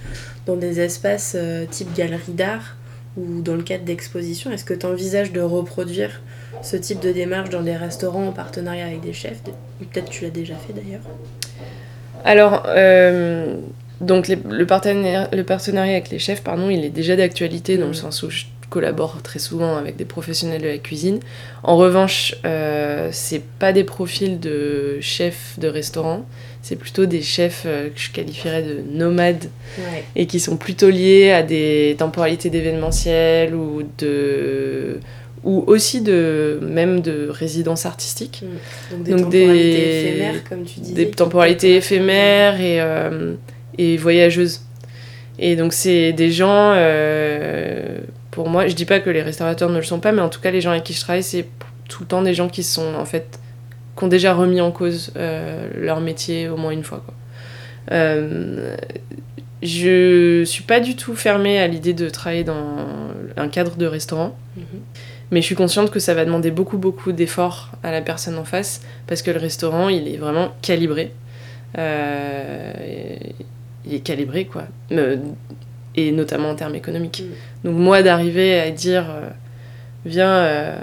[0.45, 2.77] dans des espaces euh, type galerie d'art
[3.17, 4.51] ou dans le cadre d'expositions.
[4.51, 6.21] Est-ce que tu envisages de reproduire
[6.61, 9.41] ce type de démarche dans des restaurants en partenariat avec des chefs?
[9.79, 11.01] Peut-être tu l'as déjà fait d'ailleurs.
[12.23, 13.57] Alors, euh,
[14.01, 17.91] donc le, partenariat, le partenariat avec les chefs, pardon, il est déjà d'actualité dans le
[17.91, 17.95] mmh.
[17.95, 21.19] sens où je collabore très souvent avec des professionnels de la cuisine.
[21.63, 26.25] En revanche, euh, c'est pas des profils de chefs de restaurant,
[26.61, 29.45] c'est plutôt des chefs euh, que je qualifierais de nomades
[30.15, 34.99] et qui sont plutôt liés à des temporalités d'événementiel ou de
[35.45, 38.43] ou aussi de même de résidence artistique.
[38.43, 39.03] Mm.
[39.09, 40.93] Donc des temporalités éphémères comme tu disais.
[40.93, 43.35] Des temporalités éphémères et, euh,
[43.77, 44.61] et voyageuses.
[45.37, 47.99] Et donc c'est des gens euh,
[48.31, 50.39] pour moi, je dis pas que les restaurateurs ne le sont pas, mais en tout
[50.39, 51.45] cas, les gens avec qui je travaille, c'est
[51.87, 53.39] tout le temps des gens qui sont en fait
[53.97, 57.03] qui ont déjà remis en cause euh, leur métier au moins une fois.
[57.03, 57.13] Quoi.
[57.91, 58.77] Euh,
[59.61, 62.77] je suis pas du tout fermée à l'idée de travailler dans
[63.35, 64.63] un cadre de restaurant, mhm.
[65.31, 68.45] mais je suis consciente que ça va demander beaucoup beaucoup d'efforts à la personne en
[68.45, 71.11] face parce que le restaurant il est vraiment calibré.
[71.77, 72.71] Euh,
[73.89, 74.65] il est calibré quoi
[75.95, 77.23] et notamment en termes économiques.
[77.23, 77.67] Mm.
[77.67, 79.29] Donc moi d'arriver à dire euh,
[80.05, 80.77] viens euh,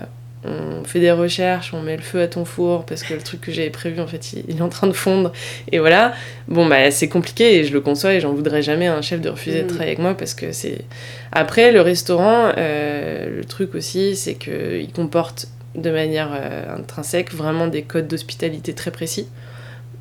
[0.45, 3.40] on fait des recherches, on met le feu à ton four parce que le truc
[3.40, 5.33] que j'avais prévu en fait il, est en train de fondre
[5.73, 6.12] et voilà.
[6.49, 9.29] Bon bah c'est compliqué et je le conçois et j'en voudrais jamais un chef de
[9.29, 9.69] refuser de mm.
[9.69, 10.85] travailler avec moi parce que c'est
[11.33, 16.31] après le restaurant euh, le truc aussi c'est que il comporte de manière
[16.75, 19.29] intrinsèque vraiment des codes d'hospitalité très précis.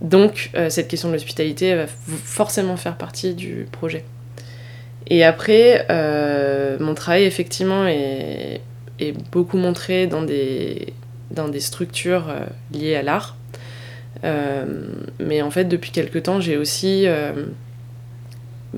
[0.01, 4.03] Donc cette question de l'hospitalité va forcément faire partie du projet.
[5.07, 8.61] Et après, euh, mon travail, effectivement, est,
[9.31, 10.93] beaucoup montré dans des,
[11.59, 13.35] structures euh, liées à l'art.
[14.23, 14.65] Euh,
[15.19, 17.05] mais en fait, depuis quelques temps, j'ai aussi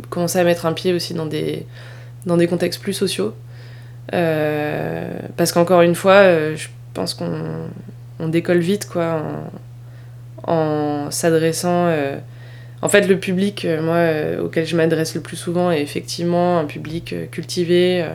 [0.10, 1.66] commencé à mettre un pied aussi dans des,
[2.48, 3.34] contextes plus sociaux.
[4.12, 7.70] parce qu'encore une fois, je pense qu'on
[8.20, 9.52] on décolle vite, quoi, en,
[10.48, 11.88] en s'adressant
[12.82, 16.66] en fait, le public, euh, euh, auquel je m'adresse le plus souvent est effectivement un
[16.66, 18.06] public euh, cultivé,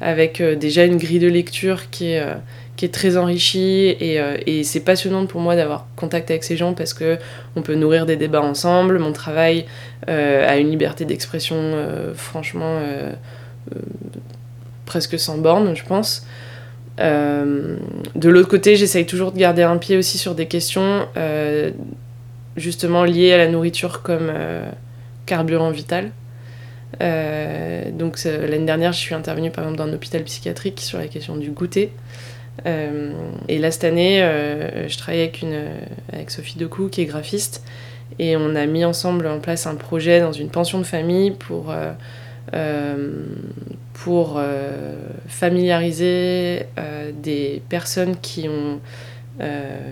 [0.00, 3.96] avec déjà une grille de lecture qui est, très enrichie.
[4.00, 7.18] Et, et c'est passionnant pour moi d'avoir contact avec ces gens parce que
[7.56, 8.98] on peut nourrir des débats ensemble.
[8.98, 9.64] Mon travail
[10.06, 11.74] a une liberté d'expression,
[12.14, 12.80] franchement,
[14.84, 16.26] presque sans borne, je pense.
[16.98, 21.06] De l'autre côté, j'essaye toujours de garder un pied aussi sur des questions
[22.56, 24.68] justement lié à la nourriture comme euh,
[25.26, 26.10] carburant vital.
[27.02, 31.08] Euh, donc l'année dernière, je suis intervenue par exemple dans un hôpital psychiatrique sur la
[31.08, 31.92] question du goûter.
[32.64, 33.12] Euh,
[33.48, 34.20] et là, cette année,
[34.88, 35.44] je travaille avec,
[36.12, 37.62] avec Sophie Decou, qui est graphiste,
[38.18, 41.74] et on a mis ensemble en place un projet dans une pension de famille pour,
[44.04, 44.40] pour
[45.26, 46.66] familiariser
[47.22, 48.78] des personnes qui ont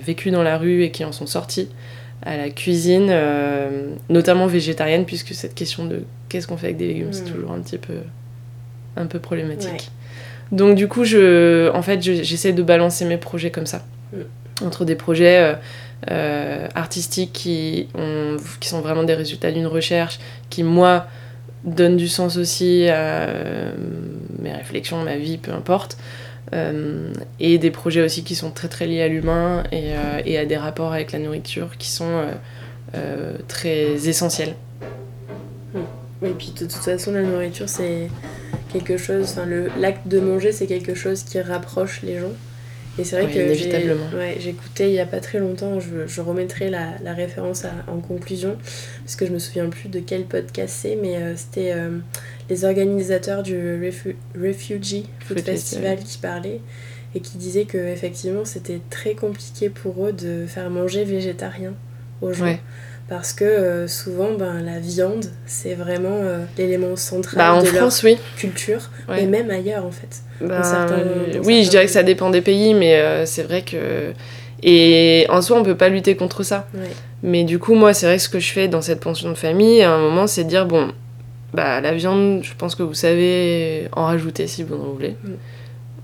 [0.01, 1.69] vécu dans la rue et qui en sont sorties
[2.25, 6.89] à la cuisine, euh, notamment végétarienne, puisque cette question de qu'est-ce qu'on fait avec des
[6.89, 7.33] légumes, c'est mm.
[7.33, 7.99] toujours un petit peu,
[8.97, 9.91] un peu problématique.
[10.51, 14.65] Donc du coup, je, en fait, j'essaie de balancer mes projets comme ça, mm.
[14.65, 15.55] entre des projets euh,
[16.11, 21.07] euh, artistiques qui, ont, qui sont vraiment des résultats d'une recherche, qui moi
[21.65, 23.29] donnent du sens aussi à
[24.41, 25.97] mes réflexions, ma vie, peu importe.
[27.41, 29.93] et des projets aussi qui sont très très liés à l'humain et,
[30.25, 32.27] et, à des rapports avec la nourriture qui sont
[33.49, 34.55] très essentiels.
[36.23, 38.09] Oui, et puis de toute façon, la nourriture, c'est
[38.73, 39.37] quelque chose,
[39.79, 42.33] l'acte de manger, c'est quelque chose qui rapproche les gens.
[42.99, 43.55] Et c'est vrai que
[44.39, 48.57] j'écoutais il n'y a pas très longtemps, je, je remettrai la, la référence en conclusion,
[49.03, 51.99] parce que je me souviens plus de quel podcast c'est, mais euh, c'était euh,
[52.49, 53.57] les organisateurs du
[54.35, 55.99] Refugee Food, Festival.
[55.99, 56.61] Qui parlaient
[57.17, 61.75] et qui disaient que effectivement c'était très compliqué pour eux de faire manger végétarien
[62.21, 62.57] aux gens
[63.09, 68.03] parce que euh, souvent ben, la viande c'est vraiment euh, l'élément central bah, de France,
[68.03, 70.23] leur culture et même ailleurs en fait.
[70.41, 70.63] Ben,
[71.45, 74.13] oui, je dirais que ça dépend des pays, mais euh, c'est vrai que
[74.63, 76.67] et en soi on peut pas lutter contre ça.
[77.23, 79.35] Mais du coup moi c'est vrai que ce que je fais dans cette pension de
[79.35, 80.91] famille à un moment c'est de dire bon
[81.53, 85.17] bah la viande je pense que vous savez en rajouter si vous en voulez.
[85.23, 85.33] Mm.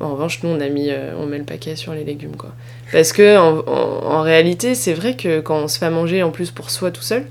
[0.01, 2.53] En revanche, nous, on a mis, on met le paquet sur les légumes, quoi.
[2.91, 6.71] Parce que en, réalité, c'est vrai que quand on se fait manger en plus pour
[6.71, 7.25] soi tout seul,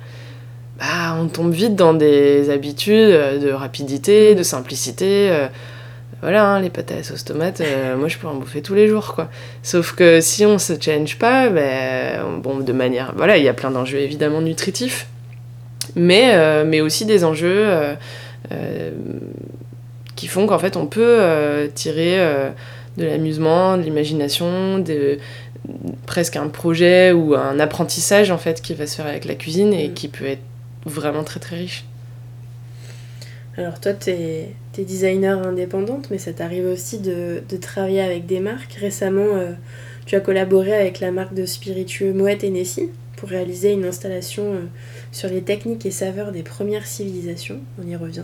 [0.80, 5.30] bah, on tombe vite dans des habitudes de rapidité, de simplicité.
[5.30, 5.48] Euh,
[6.22, 8.74] voilà, hein, les pâtes à la sauce tomate, euh, moi je peux en bouffer tous
[8.74, 9.30] les jours, quoi.
[9.64, 13.14] Sauf que si on se challenge pas, ben, bon, de manière...
[13.16, 15.08] Voilà, il y a plein d'enjeux évidemment nutritifs,
[15.98, 17.96] euh, mais aussi des enjeux
[20.20, 22.18] qui font qu'en fait on peut tirer
[22.98, 25.18] de l'amusement, de l'imagination, de,
[26.06, 29.74] presque un projet ou un apprentissage en fait qui va se faire avec la cuisine
[29.74, 29.94] et mm.
[29.94, 30.42] qui peut être
[30.86, 31.86] vraiment très très riche.
[33.58, 38.40] Alors toi, tu es, designer indépendante, mais ça t'arrive aussi de, de, travailler avec des
[38.40, 38.76] marques.
[38.76, 39.52] Récemment, euh,
[40.06, 44.54] tu as collaboré avec la marque de spiritueux Moët et Nessie pour réaliser une installation
[44.54, 44.60] euh,
[45.12, 48.24] sur les techniques et saveurs des premières civilisations, on y revient,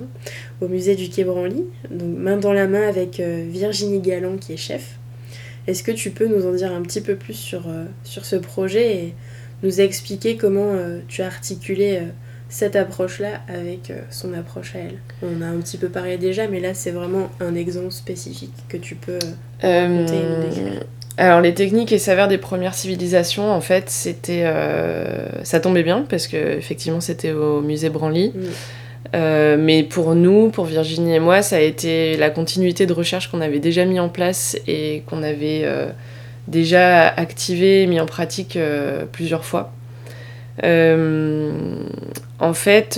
[0.61, 4.53] au musée du Quai Branly, donc main dans la main avec euh, Virginie Galland qui
[4.53, 4.97] est chef.
[5.67, 8.35] Est-ce que tu peux nous en dire un petit peu plus sur, euh, sur ce
[8.35, 9.13] projet et
[9.63, 12.09] nous expliquer comment euh, tu as articulé euh,
[12.49, 14.99] cette approche-là avec son approche à elle?
[15.23, 18.77] On a un petit peu parlé déjà, mais là c'est vraiment un exemple spécifique que
[18.77, 19.19] tu peux
[19.61, 20.83] décrire.
[21.17, 24.45] Alors les techniques et saveurs des premières civilisations, en fait, c'était,
[25.43, 28.33] ça tombait bien parce que effectivement c'était au musée Branly.
[28.35, 28.41] Mm.
[29.13, 33.29] Euh, mais pour nous, pour Virginie et moi, ça a été la continuité de recherche
[33.29, 35.87] qu'on avait déjà mis en place et qu'on avait euh,
[36.47, 39.71] déjà activé et mis en pratique euh, plusieurs fois.
[40.63, 42.97] en fait,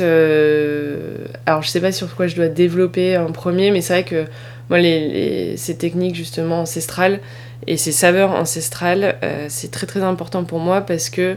[1.46, 4.26] alors je sais pas sur quoi je dois développer en premier, mais c'est vrai que
[4.70, 7.20] moi, ces techniques justement ancestrales
[7.66, 9.18] et ces saveurs ancestrales,
[9.48, 11.36] c'est très très important pour moi parce que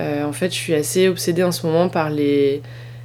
[0.00, 2.62] en fait, je suis assez obsédée en ce moment par les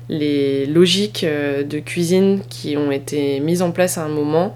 [0.10, 4.54] les logiques euh, de cuisine qui ont été mises en place à un moment,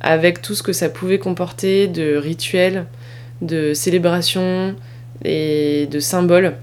[0.00, 2.86] avec tout ce que ça pouvait comporter de rituels,
[3.42, 4.74] de célébrations
[5.24, 6.54] et de symboles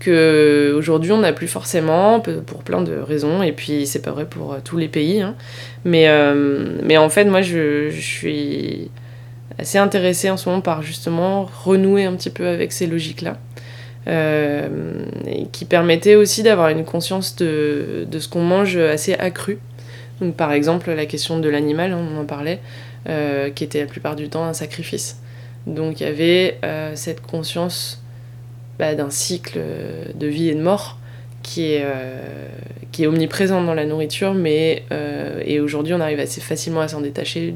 [0.00, 4.24] que aujourd'hui on n'a plus forcément pour plein de raisons et puis c'est pas vrai
[4.24, 5.34] pour euh, tous les pays hein.
[5.84, 8.90] mais, euh, mais en fait moi je, je, suis
[9.58, 13.38] assez intéressée en ce moment par justement renouer un petit peu avec ces logiques là
[14.08, 14.68] euh,
[15.50, 19.58] qui permettait aussi d'avoir une conscience de, de ce qu'on mange assez accru.
[20.20, 22.60] Donc par exemple la question de l'animal, hein, on en parlait,
[23.08, 25.20] euh, qui était la plupart du temps un sacrifice.
[25.66, 28.00] Donc il y avait euh, cette conscience
[28.78, 29.58] bah, d'un cycle
[30.14, 30.98] de vie et de mort
[31.42, 31.84] qui est,
[32.90, 34.82] qui est omniprésent dans la nourriture, mais
[35.44, 37.54] et aujourd'hui on arrive assez facilement à s'en détacher,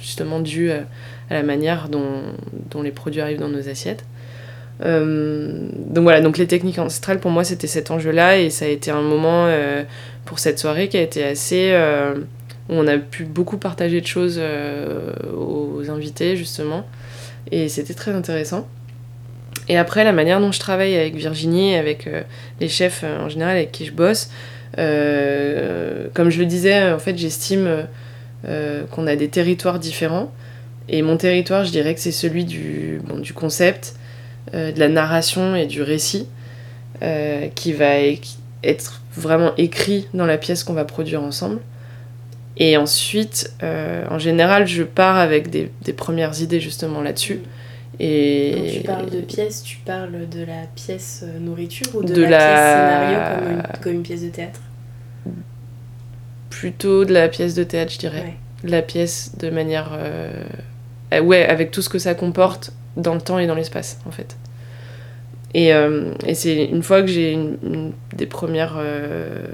[0.00, 0.80] justement dû à,
[1.30, 4.04] à, la manière dont, les produits arrivent dans nos assiettes.
[4.84, 8.68] Euh, donc voilà, donc les techniques ancestrales pour moi c'était cet enjeu-là et ça a
[8.68, 9.82] été un moment euh,
[10.24, 12.14] pour cette soirée qui a été assez euh,
[12.70, 14.40] où on a pu beaucoup partager de choses
[15.36, 16.86] aux invités justement
[17.50, 18.66] et c'était très intéressant.
[19.68, 22.08] Et après la manière dont je travaille avec Virginie, avec
[22.60, 24.30] les chefs en général avec qui je bosse,
[24.76, 27.86] comme je le disais, en fait j'estime
[28.44, 30.32] qu'on a des territoires différents
[30.90, 33.94] et mon territoire je dirais que c'est celui du, bon, du concept
[34.52, 36.26] euh, de la narration et du récit
[37.02, 37.98] euh, qui va
[38.64, 41.60] être vraiment écrit dans la pièce qu'on va produire ensemble.
[42.56, 47.40] Et ensuite, euh, en général, je pars avec des, premières idées justement là-dessus.
[48.00, 48.54] Et...
[48.54, 52.58] Quand tu parles de pièce, tu parles de la pièce nourriture ou de, la, pièce
[52.58, 54.60] scénario comme une, pièce de théâtre?
[56.48, 58.34] Plutôt de la pièce de théâtre, je dirais.
[58.64, 59.96] La pièce de manière...
[61.12, 64.36] ouais, avec tout ce que ça comporte dans le temps et dans l'espace, en fait.
[65.54, 67.38] Et, euh, c'est une fois que j'ai
[68.14, 69.46] des premières euh,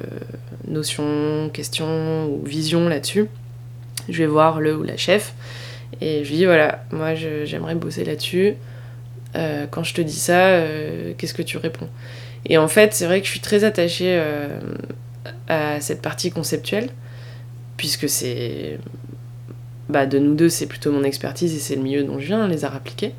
[0.68, 3.28] notions, questions ou visions là-dessus,
[4.09, 5.32] je vais voir le ou la chef
[6.00, 8.54] Et je lui dis voilà, moi j'aimerais bosser là-dessus.
[9.34, 11.88] Euh, quand je te dis ça, euh, qu'est-ce que tu réponds?
[12.46, 14.61] Et en fait, c'est vrai que je suis très attachée euh,
[15.48, 16.90] à cette partie conceptuelle,
[17.76, 18.78] puisque c'est.
[19.89, 22.49] Bah, de nous deux, c'est plutôt mon expertise et c'est le milieu dont je viens,
[22.49, 23.12] les arts appliqués.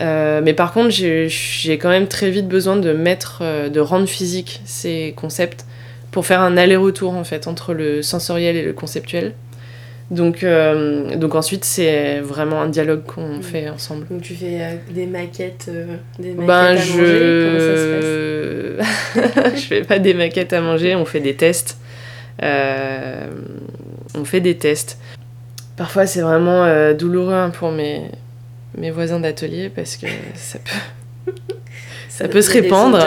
[0.00, 5.12] mais par contre, j'ai quand même très vite besoin de mettre, de rendre physique ces
[5.16, 5.66] concepts
[6.10, 9.32] pour faire un aller-retour en fait entre le sensoriel et le conceptuel.
[10.10, 14.06] Donc, euh, donc ensuite, c'est vraiment un dialogue qu'on fait ensemble.
[14.08, 16.92] Donc tu fais euh, des maquettes, euh, des maquettes ben, à je...
[16.92, 17.46] manger?
[17.46, 19.54] Comment ça se passe?
[19.62, 21.78] Je fais pas des maquettes à manger, on fait des tests.
[22.42, 24.98] on fait des tests.
[25.76, 28.10] Parfois, c'est vraiment douloureux hein, pour mes,
[28.76, 31.32] mes voisins d'atelier parce que ça peut,
[32.08, 32.98] ça, peut se répandre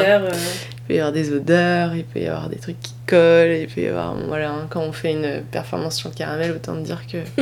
[0.88, 3.82] peut y avoir des odeurs, il peut y avoir des trucs qui collent, il peut
[3.82, 4.16] y avoir.
[4.28, 7.18] Voilà, hein, quand on fait une performance sur le caramel, autant dire que,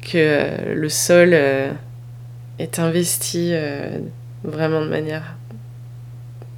[0.00, 1.70] que euh, le sol euh,
[2.58, 3.98] est investi euh,
[4.42, 5.36] vraiment de manière.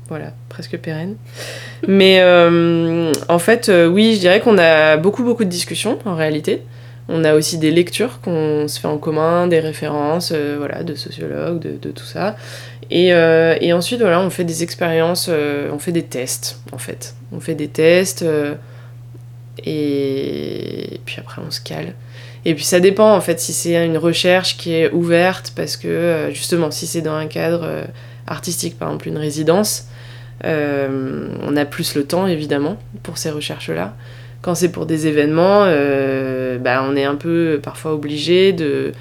[0.09, 1.17] Voilà, presque pérenne.
[1.89, 2.23] Mais
[3.29, 6.63] en fait, oui, je dirais qu'on a beaucoup, beaucoup de discussions en réalité.
[7.09, 11.61] On a aussi des lectures qu'on se fait en commun, des références voilà, de sociologues,
[11.61, 12.37] de, tout ça.
[12.93, 17.15] Euh, et, ensuite, voilà, on fait des expériences, euh, on fait des tests, en fait.
[17.33, 18.55] On fait des tests, euh,
[19.65, 21.01] et...
[21.05, 21.95] puis après, on se cale.
[22.45, 26.29] Et puis ça dépend, en fait, si c'est une recherche qui est ouverte, parce que,
[26.33, 27.85] justement, si c'est dans un cadre
[28.27, 29.87] artistique, par exemple une résidence,
[30.45, 33.97] on a plus le temps, évidemment, pour ces recherches-là.
[34.43, 35.65] Quand c'est pour des événements,
[36.59, 38.93] bah, on est un peu parfois obligé de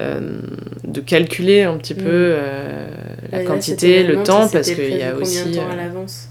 [0.00, 0.40] euh,
[0.82, 2.36] de calculer un petit peu mm.
[2.36, 2.86] euh,
[3.30, 5.42] la quantité, le temps, parce qu'il y a aussi.
[5.44, 6.28] Combien de temps à euh, l'avance?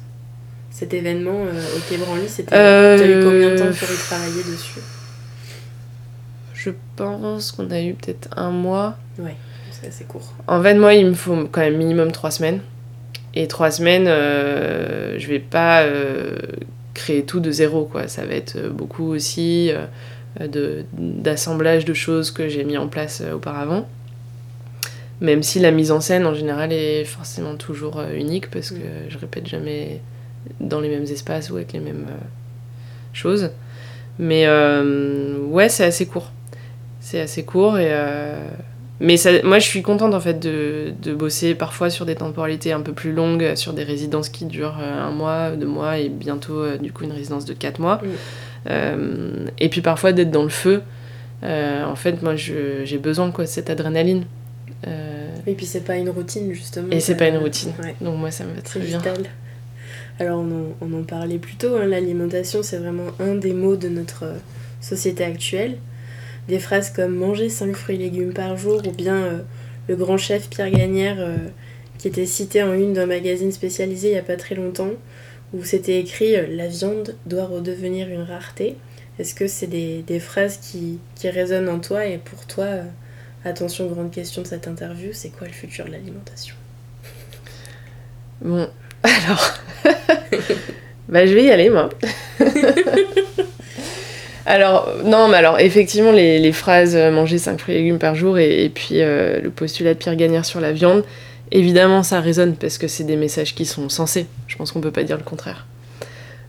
[0.69, 2.55] Cet événement au Quai Branly, c'était.
[2.55, 4.79] eu combien de temps pour y travailler dessus?
[6.53, 8.97] Je pense qu'on a eu peut-être un mois.
[9.19, 9.35] Ouais,
[9.71, 10.33] c'est assez court.
[10.47, 12.61] En fait, moi, il me faut quand même minimum trois semaines.
[13.35, 15.85] Et trois semaines, je vais pas
[16.93, 18.07] créer tout de zéro, quoi.
[18.07, 19.85] Ça va être beaucoup aussi euh,
[20.39, 23.87] d'assemblage de, choses que j'ai mis en place euh, auparavant.
[25.21, 28.75] Même si la mise en scène en général est forcément toujours euh, unique parce que
[28.75, 29.09] mm.
[29.09, 30.01] je répète jamais
[30.59, 32.07] dans les mêmes espaces ou avec les mêmes
[33.13, 33.51] choses.
[34.19, 36.31] Mais ouais, c'est assez court.
[36.99, 37.91] C'est assez court et.
[38.99, 42.71] Mais ça, moi, je suis contente en fait de, de, bosser parfois sur des temporalités
[42.71, 46.77] un peu plus longues, sur des résidences qui durent un mois, deux mois et bientôt
[46.77, 48.01] du coup une résidence de quatre mois.
[48.03, 48.09] Mm.
[48.67, 50.81] Euh, et puis parfois d'être dans le feu.
[51.43, 54.25] Euh, en fait, moi, j'ai besoin de cette adrénaline.
[54.87, 56.89] Euh, et puis c'est pas une routine justement.
[56.91, 57.71] Et c'est pas une routine.
[58.01, 58.97] Donc moi ça me va très bien.
[58.97, 59.23] Vital.
[60.19, 63.77] Alors on en, on en parlait plus tôt, hein, l'alimentation c'est vraiment un des mots
[63.77, 64.25] de notre
[64.81, 65.77] société actuelle.
[66.49, 69.41] Des phrases comme manger 5 fruits et légumes par jour ou bien
[69.87, 71.25] le grand chef Pierre Gagnère
[71.97, 74.91] qui était cité en une d'un magazine spécialisé il y a pas très longtemps
[75.53, 78.75] où c'était écrit euh, La viande doit redevenir une rareté.
[79.19, 82.83] Est-ce que c'est des, phrases qui, qui, résonnent en toi et pour toi, euh,
[83.45, 86.55] attention, grande question de cette interview, c'est quoi le futur de l'alimentation?
[88.41, 88.67] Bon,
[89.03, 89.53] alors,
[91.07, 91.89] bah, je vais y aller moi.
[94.47, 98.39] alors, non, mais alors, effectivement, les, phrases euh, manger 5 fruits et légumes par jour
[98.39, 101.03] et, et puis le postulat de Pierre Gagnère sur la viande,
[101.55, 104.25] Évidemment, ça résonne parce que c'est des messages qui sont sensés.
[104.47, 105.67] Je pense qu'on peut pas dire le contraire.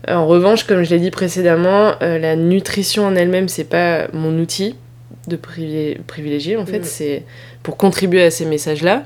[0.09, 4.07] Euh, en revanche, comme je l'ai dit précédemment, euh, la nutrition en elle-même, c'est pas
[4.13, 4.75] mon outil
[5.27, 6.57] de privilégier.
[6.57, 6.85] En fait, mm.
[6.85, 7.23] c'est
[7.61, 9.03] pour contribuer à ces messages-là.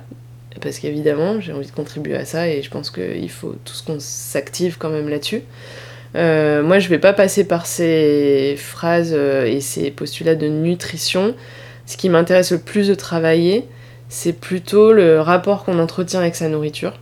[0.62, 3.84] Parce qu'évidemment, j'ai envie de contribuer à ça et je pense qu'il faut tout ce
[3.84, 5.42] qu'on s'active quand même là-dessus.
[6.16, 11.36] Euh, moi, je vais pas passer par ces phrases et ces postulats de nutrition.
[11.86, 13.66] Ce qui m'intéresse le plus de travailler,
[14.10, 16.94] c'est plutôt le rapport qu'on entretient avec sa nourriture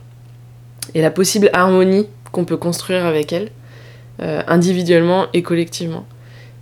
[0.94, 3.50] et la possible harmonie qu'on peut construire avec elle,
[4.20, 6.06] euh, individuellement et collectivement.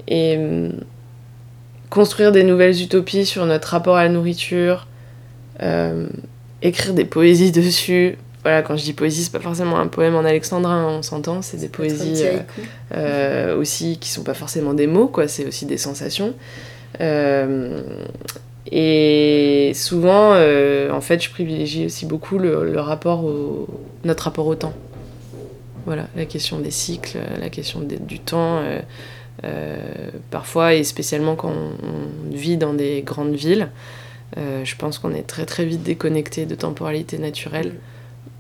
[0.06, 0.72] Et hum,
[1.90, 4.86] construire des nouvelles utopies sur notre rapport à la nourriture,
[5.62, 6.06] euh,
[6.62, 8.16] écrire des poésies dessus.
[8.42, 11.56] Voilà, quand je dis poésie, c'est pas forcément un poème en alexandrin, on s'entend, c'est
[11.56, 12.22] des poésies
[12.94, 16.32] euh, aussi qui sont pas forcément des mots, quoi, c'est aussi des sensations.
[18.72, 23.68] Et souvent, euh, en fait, je privilégie aussi beaucoup le, rapport au,
[24.04, 24.74] notre rapport au temps.
[25.84, 28.58] Voilà, la question des cycles, la question du temps.
[28.58, 28.80] Euh,
[29.44, 29.76] euh,
[30.30, 33.68] parfois, et spécialement quand on, vit dans des grandes villes,
[34.36, 37.72] je pense qu'on est très très vite déconnecté de temporalité naturelle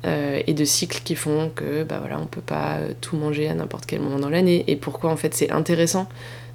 [0.04, 3.86] et de cycles qui font que bah voilà, on peut pas tout manger à n'importe
[3.86, 4.64] quel moment dans l'année.
[4.66, 6.08] Et pourquoi en fait c'est intéressant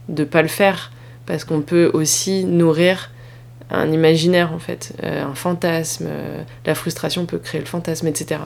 [0.09, 0.91] de pas le faire?
[1.25, 3.09] Parce qu'on peut aussi nourrir
[3.71, 6.07] un imaginaire en fait, un fantasme.
[6.65, 8.41] la frustration peut créer le fantasme, etc.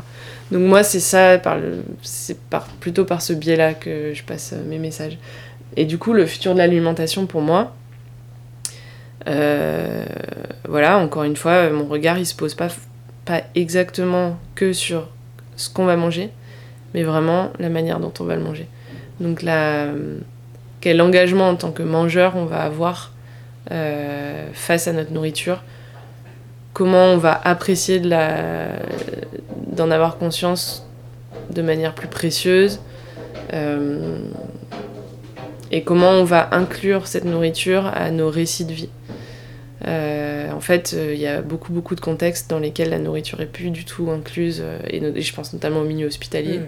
[0.52, 1.42] Donc moi c'est ça,
[2.02, 5.18] c'est par, plutôt par ce biais-là que je passe mes messages.
[5.76, 7.74] Et du coup le futur de l'alimentation pour moi,
[9.26, 12.68] voilà, encore une fois, mon regard il se pose pas,
[13.26, 15.10] pas exactement que sur
[15.56, 16.30] ce qu'on va manger,
[16.94, 18.68] mais vraiment la manière dont on va le manger.
[19.20, 19.88] Donc la,
[20.82, 23.12] quel engagement en tant que mangeur on va avoir
[23.72, 25.64] euh, face à notre nourriture,
[26.74, 28.68] comment on va apprécier de la,
[29.72, 30.88] d'en avoir conscience
[31.52, 32.80] de manière plus précieuse,
[33.54, 34.18] euh,
[35.72, 38.90] et comment on va inclure cette nourriture à nos récits de vie.
[39.88, 43.46] Euh, en fait, il y a beaucoup beaucoup de contextes dans lesquels la nourriture est
[43.46, 46.60] plus du tout incluse, et, je pense notamment au milieu hospitalier.
[46.60, 46.66] Mm.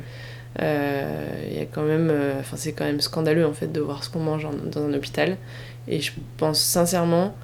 [0.62, 4.04] Euh, il y a quand même, euh, c'est quand même scandaleux en fait de voir
[4.04, 5.38] ce qu'on mange dans un hôpital.
[5.88, 7.36] Et je pense sincèrement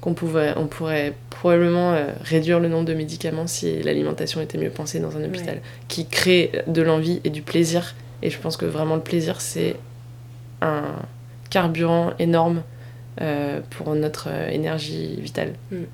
[0.00, 4.70] qu'on pourrait, on pourrait probablement euh, réduire le nombre de médicaments si l'alimentation était mieux
[4.70, 7.94] pensée dans un hôpital, qui crée de l'envie et du plaisir.
[8.22, 9.76] Et je pense que vraiment le plaisir, c'est
[10.62, 10.96] un
[11.50, 12.62] carburant énorme
[13.70, 15.52] pour notre énergie vitale.
[15.70, 15.84] Mm.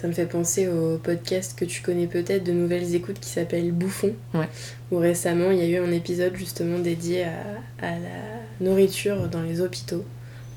[0.00, 3.70] Ça me fait penser au podcast que tu connais peut-être de Nouvelles Écoutes qui s'appelle
[3.70, 4.14] Bouffon.
[4.32, 4.48] Ouais.
[4.90, 9.42] Où récemment il y a eu un épisode justement dédié à, à la nourriture dans
[9.42, 10.04] les hôpitaux,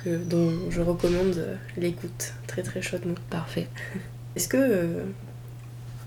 [0.04, 3.16] que, dont je recommande l'écoute très très chaudement.
[3.30, 3.68] Parfait.
[4.36, 5.04] Est-ce que, euh,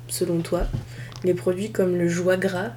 [0.09, 0.63] selon toi,
[1.25, 2.73] les produits comme le joie gras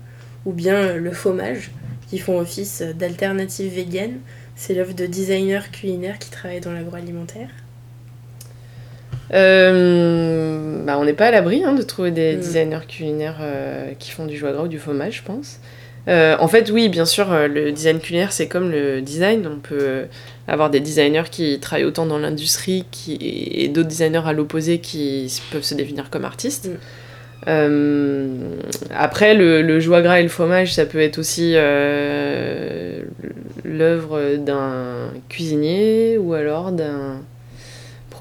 [0.46, 1.72] ou bien le fromage,
[2.10, 4.20] qui font office d'alternative végane,
[4.56, 7.50] c'est l'œuvre de designers culinaires qui travaillent dans l'agroalimentaire?
[9.34, 12.40] Euh, bah, on n'est pas à l'abri hein, de trouver des mm.
[12.40, 15.60] designers culinaires euh, qui font du joie gras ou du fromage, je pense.
[16.08, 19.46] Euh, en fait, oui, bien sûr, le design culinaire, c'est comme le design.
[19.46, 20.06] On peut
[20.50, 25.64] avoir des designers qui travaillent autant dans l'industrie et d'autres designers à l'opposé qui peuvent
[25.64, 26.70] se définir comme artistes.
[26.70, 26.78] Mm.
[28.92, 31.54] après, le, le, joie gras et le fromage, ça peut être aussi
[33.64, 37.22] l'œuvre d'un cuisinier ou alors d'un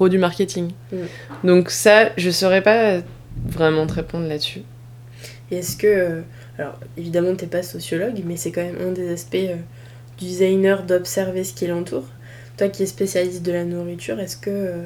[0.07, 0.71] du marketing.
[0.93, 0.97] Mm.
[1.43, 2.99] Donc ça, je saurais pas
[3.45, 4.61] vraiment te répondre là-dessus.
[5.51, 5.87] est-ce que...
[5.87, 6.21] Euh,
[6.57, 9.55] alors évidemment, t'es pas sociologue, mais c'est quand même un des aspects euh,
[10.17, 12.05] du designer d'observer ce qui l'entoure.
[12.59, 14.51] Toi qui es spécialiste de la nourriture, est-ce que...
[14.51, 14.85] Euh,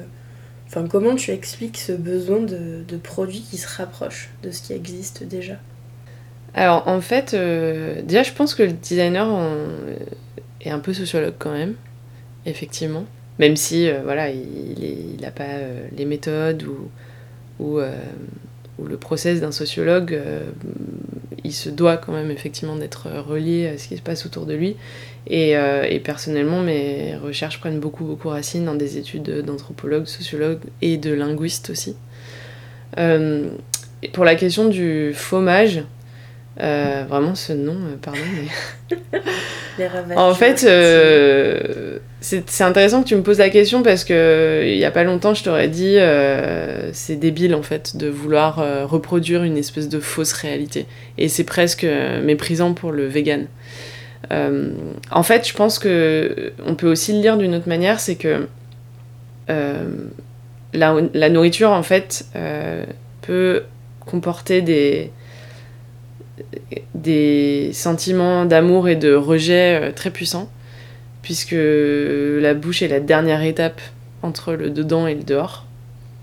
[0.66, 5.24] enfin, comment tu expliques ce besoin de, produits qui se rapprochent de ce qui existe
[5.24, 5.56] déjà?
[6.54, 9.28] Alors en fait, déjà je pense que le designer
[10.60, 11.74] est un peu sociologue quand même,
[12.46, 13.04] effectivement.
[13.38, 16.64] Même si, euh, voilà, il n'a pas euh, les méthodes
[17.58, 17.96] ou, euh,
[18.78, 20.20] ou le process d'un sociologue,
[21.42, 24.54] il se doit quand même effectivement d'être relié à ce qui se passe autour de
[24.54, 24.76] lui.
[25.26, 30.98] Et, et, personnellement, mes recherches prennent beaucoup, beaucoup racine dans des études d'anthropologue, sociologue et
[30.98, 31.96] de linguiste aussi.
[34.12, 35.82] pour la question du fromage,
[36.58, 38.20] vraiment ce nom, pardon,
[39.78, 39.88] mais...
[40.16, 40.62] en fait,
[42.24, 45.34] c'est intéressant que tu me poses la question parce que il y a pas longtemps,
[45.34, 50.00] je t'aurais dit euh, c'est débile en fait de vouloir euh, reproduire une espèce de
[50.00, 50.86] fausse réalité.
[51.18, 53.46] Et c'est presque euh, méprisant pour le vegan.
[54.30, 58.48] En fait, je pense que on peut aussi le lire d'une autre manière, c'est que
[59.48, 62.26] la, la, nourriture en fait
[63.22, 63.62] peut
[64.00, 65.10] comporter des
[66.94, 70.48] des sentiments d'amour et de rejet très puissants
[71.24, 73.80] puisque la bouche est la dernière étape
[74.22, 75.64] entre le dedans et le dehors.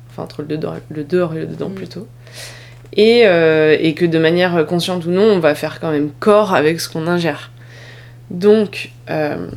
[0.10, 1.74] Enfin, entre le dehors, le dehors et le dedans mm.
[1.76, 2.08] plutôt.
[2.94, 6.54] Et, euh, et, que de manière consciente ou non, on va faire quand même corps
[6.54, 7.52] avec ce qu'on ingère.
[8.32, 9.48] Donc, euh,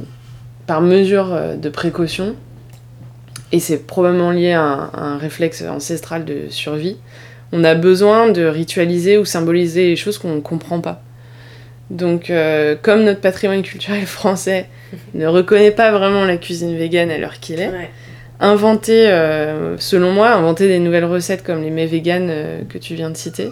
[0.66, 2.34] par mesure euh, de précaution,
[3.52, 6.96] et c'est probablement lié à un, à un, réflexe ancestral de survie,
[7.52, 11.02] on a besoin de ritualiser ou symboliser les choses qu'on ne comprend pas.
[11.90, 14.66] Donc, euh, comme notre patrimoine culturel français
[15.14, 17.70] ne reconnaît pas vraiment la cuisine végane à l'heure qu'il est,
[18.40, 22.94] inventer, euh, selon moi, inventer des nouvelles recettes comme les mets véganes euh, que tu
[22.94, 23.50] viens de citer,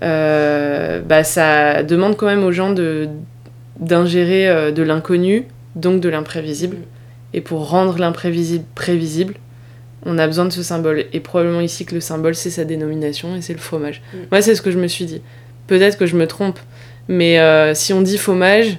[0.00, 2.70] bah, ça demande quand même aux gens
[3.80, 5.46] d'ingérer de l'inconnu,
[5.76, 6.76] donc de l'imprévisible.
[6.76, 7.34] Mm.
[7.34, 9.34] Et pour rendre l'imprévisible prévisible,
[10.04, 11.04] on a besoin de ce symbole.
[11.12, 14.02] Et probablement ici que le symbole, c'est sa dénomination et c'est le fromage.
[14.12, 14.16] Mm.
[14.30, 15.22] Moi, c'est ce que je me suis dit.
[15.66, 16.58] Peut-être que je me trompe,
[17.08, 18.78] mais euh, si on dit fromage,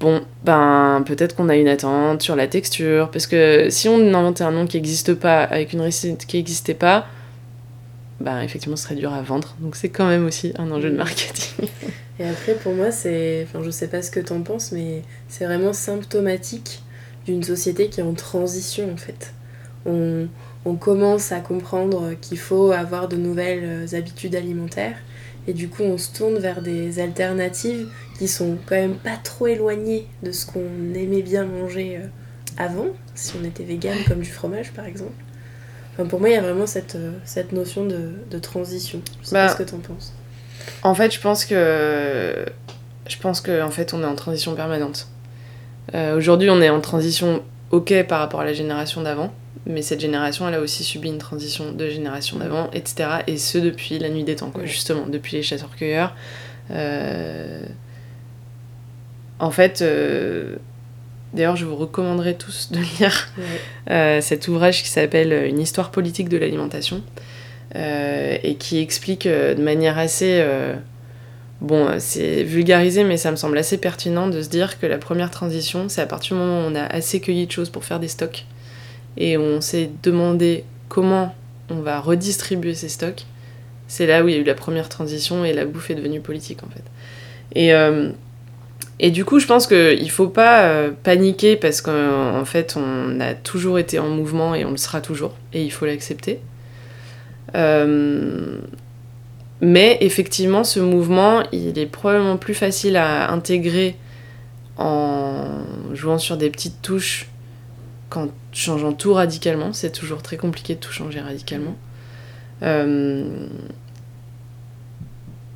[0.00, 3.10] bon, ben peut-être qu'on a une attente sur la texture.
[3.10, 6.74] Parce que si on inventait un nom qui n'existe pas, avec une recette qui n'existait
[6.74, 7.06] pas,
[8.20, 9.54] ben effectivement ce serait dur à vendre.
[9.60, 10.98] Donc c'est quand même aussi un enjeu de mm.
[10.98, 11.68] marketing.
[12.18, 13.46] Et après, pour moi, c'est.
[13.46, 16.82] Enfin, je sais pas ce que t'en penses, mais c'est vraiment symptomatique
[17.26, 19.34] d'une société qui est en transition en fait.
[19.84, 20.28] On,
[20.64, 24.96] on commence à comprendre qu'il faut avoir de nouvelles habitudes alimentaires.
[25.48, 27.88] Et du coup, on se tourne vers des alternatives
[28.18, 32.00] qui sont quand même pas trop éloignées de ce qu'on aimait bien manger
[32.56, 35.12] avant, si on était vegan, comme du fromage par exemple.
[35.92, 39.00] Enfin, pour moi, il y a vraiment cette, cette notion de, de transition.
[39.22, 40.12] Je sais pas bah, ce que tu en penses.
[40.82, 42.46] En fait, je pense que
[43.08, 45.08] je pense qu'en en fait, on est en transition permanente.
[45.94, 49.32] Euh, aujourd'hui, on est en transition ok par rapport à la génération d'avant,
[49.66, 53.08] mais cette génération, elle a aussi subi une transition de génération d'avant, etc.
[53.26, 56.14] Et ce depuis la nuit des temps, quoi, justement, depuis les chasseurs-cueilleurs.
[56.70, 57.64] Euh,
[59.38, 60.56] en fait, euh,
[61.32, 63.28] d'ailleurs, je vous recommanderais tous de lire
[64.22, 67.02] cet ouvrage qui s'appelle Une histoire politique de l'alimentation
[67.76, 70.42] et qui explique de manière assez
[71.60, 74.98] Bon, euh, c'est vulgarisé, mais ça me semble assez pertinent de se dire que la
[74.98, 77.84] première transition, c'est à partir du moment où on a assez cueilli de choses pour
[77.84, 78.44] faire des stocks
[79.16, 81.34] et on s'est demandé comment
[81.70, 83.24] on va redistribuer ces stocks.
[83.88, 86.20] C'est là où il y a eu la première transition et la bouffe est devenue
[86.20, 86.82] politique en fait.
[87.54, 88.10] Et, euh,
[88.98, 93.18] et du coup, je pense qu'il ne faut pas euh, paniquer parce qu'en fait, on
[93.20, 96.40] a toujours été en mouvement et on le sera toujours et il faut l'accepter.
[97.56, 98.58] Euh,
[99.60, 103.96] mais effectivement, ce mouvement, il est probablement plus facile à intégrer
[104.76, 105.62] en
[105.94, 107.28] jouant sur des petites touches
[108.10, 109.72] qu'en changeant tout radicalement.
[109.72, 111.76] C'est toujours très compliqué de tout changer radicalement.
[112.62, 113.48] Euh,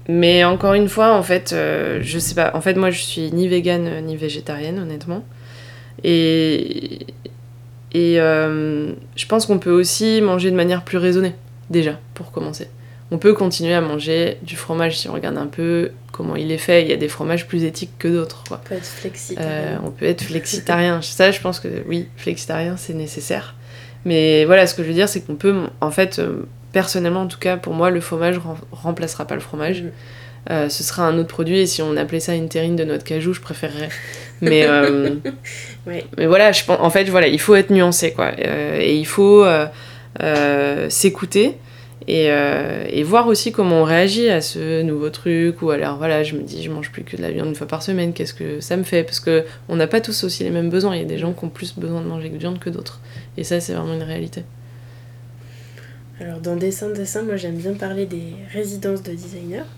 [0.08, 2.50] mais encore une fois, en fait, euh, je sais pas.
[2.54, 5.24] En fait, moi, je suis ni végane ni végétarienne, honnêtement.
[6.02, 7.06] Et,
[7.92, 11.34] et euh, je pense qu'on peut aussi manger de manière plus raisonnée,
[11.70, 12.68] déjà, pour commencer
[13.10, 16.58] on peut continuer à manger du fromage si on regarde un peu comment il est
[16.58, 16.82] fait.
[16.82, 18.44] Il y a des fromages plus éthiques que d'autres.
[18.50, 19.50] On peut être flexitarien.
[19.50, 21.02] Euh, on peut être flexitarien.
[21.02, 23.54] Ça, je pense que oui, flexitarien, c'est nécessaire.
[24.04, 27.26] Mais voilà, ce que je veux dire, c'est qu'on peut, en fait, euh, personnellement, en
[27.26, 28.40] tout cas, pour moi, le fromage
[28.70, 29.82] remplacera pas le fromage.
[29.82, 29.90] Mm.
[30.50, 33.04] Euh, ce sera un autre produit et si on appelait ça une terrine de notre
[33.04, 33.90] cajou, je préférerais.
[34.40, 34.66] Mais,
[35.86, 38.32] mais voilà, je pense, en fait, voilà, il faut être nuancé, quoi.
[38.38, 39.44] et il faut
[40.88, 41.56] s'écouter.
[42.08, 45.62] Euh, et, voir aussi comment on réagit à ce nouveau truc.
[45.62, 47.66] Ou alors voilà je me dis je mange plus que de la viande une fois
[47.66, 49.04] par semaine qu'est-ce que ça me fait?
[49.04, 50.96] Parce que on n'a pas tous aussi les mêmes besoins.
[50.96, 53.00] Il y a des gens qui ont plus besoin de manger de viande que d'autres.
[53.36, 54.44] Et ça c'est vraiment une réalité.
[56.20, 59.68] Alors dans dessin dessin moi j'aime bien parler des résidences de designers.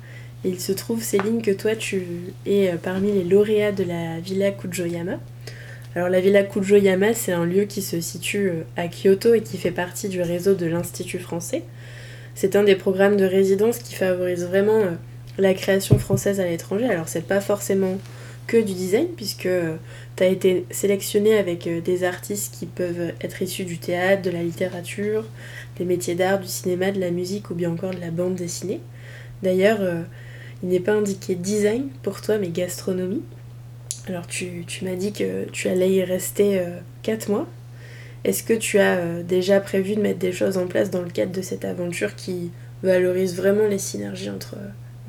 [0.45, 2.03] Il se trouve Céline que toi tu
[2.47, 5.19] es euh, parmi les lauréats de la Villa Kujoyama
[5.95, 9.59] alors la Villa Kujoyama c'est un lieu qui se situe euh, à Kyoto et qui
[9.59, 11.63] fait partie du réseau de l'Institut français
[12.35, 14.93] c'est un des programmes de résidence qui favorise vraiment euh,
[15.39, 16.87] la création française à l'étranger.
[16.89, 17.99] Alors c'est pas forcément
[18.47, 19.77] que du design puisque euh,
[20.17, 24.43] tu as été sélectionné avec des artistes qui peuvent être issus du théâtre, de la
[24.43, 25.25] littérature,
[25.79, 28.81] des métiers d'art, du cinéma, de la musique ou bien encore de la bande dessinée.
[29.43, 29.81] D'ailleurs,
[30.63, 33.23] il n'est pas indiqué design pour toi mais gastronomie.
[34.09, 36.61] Alors tu, tu m'as dit que tu allais y rester
[37.03, 37.47] 4 mois.
[38.25, 41.11] Est-ce que tu as euh, déjà prévu de mettre des choses en place dans le
[41.11, 44.57] cadre de cette aventure qui valorise vraiment les synergies entre,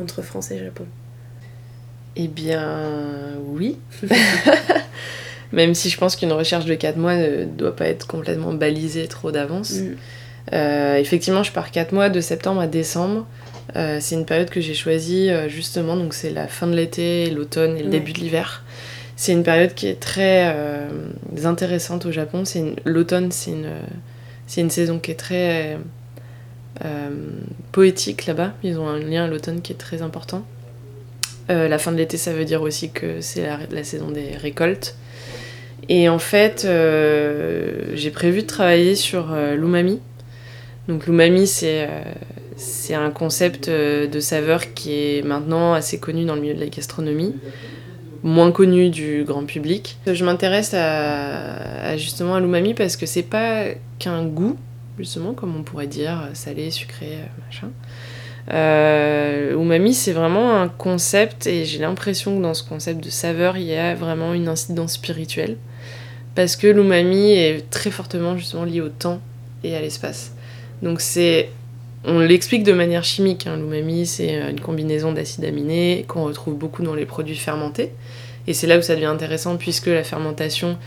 [0.01, 0.85] entre France et Japon?
[2.15, 3.77] Eh bien, oui.
[5.51, 9.07] Même si je pense qu'une recherche de 4 mois ne doit pas être complètement balisée
[9.07, 9.73] trop d'avance.
[9.73, 9.95] Mm.
[10.53, 13.27] Euh, effectivement, je pars 4 mois de septembre à décembre.
[13.75, 17.77] Euh, c'est une période que j'ai choisie justement, donc c'est la fin de l'été, l'automne
[17.77, 18.62] et le début de l'hiver.
[19.15, 20.87] C'est une période qui est très euh,
[21.43, 22.43] intéressante au Japon.
[22.85, 23.69] L'automne, c'est une,
[24.57, 25.77] une saison qui est très
[26.83, 27.09] euh,
[27.71, 28.53] poétique là-bas.
[28.63, 30.43] Ils ont un lien à l'automne qui est très important.
[31.49, 34.95] Euh, la fin de l'été, ça veut dire aussi que c'est la, saison des récoltes.
[35.89, 39.99] Et en fait, j'ai prévu de travailler sur l'umami.
[40.87, 41.87] Donc l'umami, c'est
[42.55, 46.67] c'est un concept de saveur qui est maintenant assez connu dans le milieu de la
[46.67, 47.35] gastronomie
[48.23, 49.97] moins connu du grand public.
[50.07, 53.65] Je m'intéresse à, justement à l'umami parce que c'est pas
[53.99, 54.57] qu'un goût,
[54.97, 57.69] justement, comme on pourrait dire, salé, sucré, machin.
[58.51, 63.63] Euh, c'est vraiment un concept et j'ai l'impression que dans ce concept de saveur, il
[63.63, 65.57] y a vraiment une incidence spirituelle.
[66.35, 69.21] Parce que l'umami est très fortement justement lié au temps
[69.63, 70.33] et à l'espace.
[70.81, 71.49] Donc c'est
[72.05, 73.47] on l'explique de manière chimique.
[73.47, 73.57] Hein.
[73.57, 77.91] L'umami, c'est une combinaison d'acides aminés qu'on retrouve beaucoup dans les produits fermentés.
[78.47, 80.77] Et c'est là où ça devient intéressant puisque la fermentation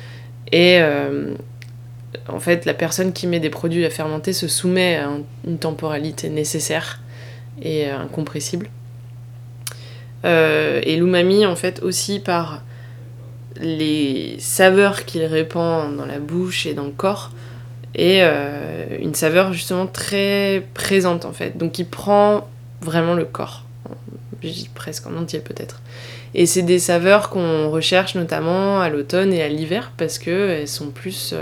[0.52, 0.80] est...
[0.80, 1.34] Euh,
[2.28, 5.11] en fait, la personne qui met des produits à fermenter se soumet à
[5.46, 7.00] une temporalité nécessaire
[7.61, 8.68] et euh, incompressible.
[10.24, 12.62] Euh, et l'umami, en fait, aussi par
[13.61, 17.32] les saveurs qu'il répand dans la bouche et dans le corps,
[17.94, 18.20] et
[19.00, 21.57] une saveur justement très présente en fait.
[21.57, 22.46] Donc il prend
[22.82, 23.64] vraiment le corps,
[24.74, 25.80] presque en entier peut-être.
[26.34, 30.91] Et c'est des saveurs qu'on recherche notamment à l'automne et à l'hiver parce qu'elles sont
[30.91, 31.34] plus,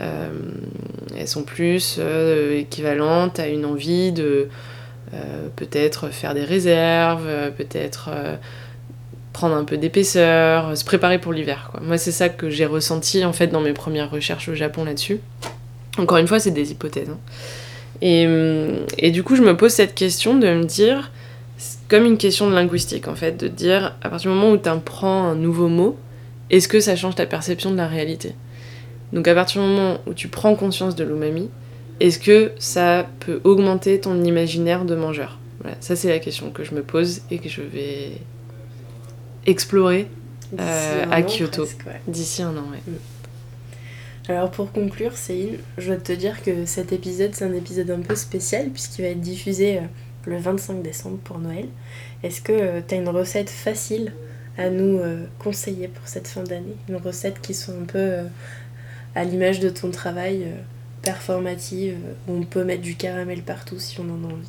[0.00, 2.00] elles sont plus
[2.54, 4.48] équivalentes à une envie de
[5.54, 8.10] peut-être faire des réserves, peut-être
[9.32, 11.70] prendre un peu d'épaisseur, se préparer pour l'hiver.
[11.82, 15.20] Moi, c'est ça que j'ai ressenti en fait dans mes premières recherches au Japon là-dessus.
[15.98, 17.10] Encore une fois, c'est des hypothèses.
[17.10, 17.18] Hein.
[18.00, 18.26] Et,
[18.98, 21.10] et, du coup, je me pose cette question de me dire,
[21.88, 24.68] comme une question de linguistique en fait, de dire à partir du moment où tu
[24.68, 25.96] apprends un nouveau mot,
[26.50, 28.34] est-ce que ça change ta perception de la réalité?
[29.12, 31.48] Donc à partir du moment où tu prends conscience de l'umami,
[32.00, 35.38] est-ce que ça peut augmenter ton imaginaire de mangeur?
[35.60, 38.12] Voilà, ça c'est la question que je me pose et que je vais
[39.46, 40.08] explorer
[40.58, 41.64] euh, à Kyoto
[42.06, 42.64] d'ici un an.
[42.70, 42.82] Ouais.
[42.86, 42.96] Mm.
[44.28, 48.00] Alors pour conclure, Céline, je dois te dire que cet épisode, c'est un épisode un
[48.00, 49.82] peu spécial puisqu'il va être diffusé euh,
[50.26, 51.66] le 25 décembre pour Noël.
[52.22, 54.12] Est-ce que euh, tu as une recette facile
[54.58, 55.00] à nous
[55.38, 56.76] conseiller pour cette fin d'année?
[56.88, 58.20] Une recette qui soit un peu
[59.14, 60.46] à l'image de ton travail,
[61.02, 64.48] performative, où on peut mettre du caramel partout si on en a envie?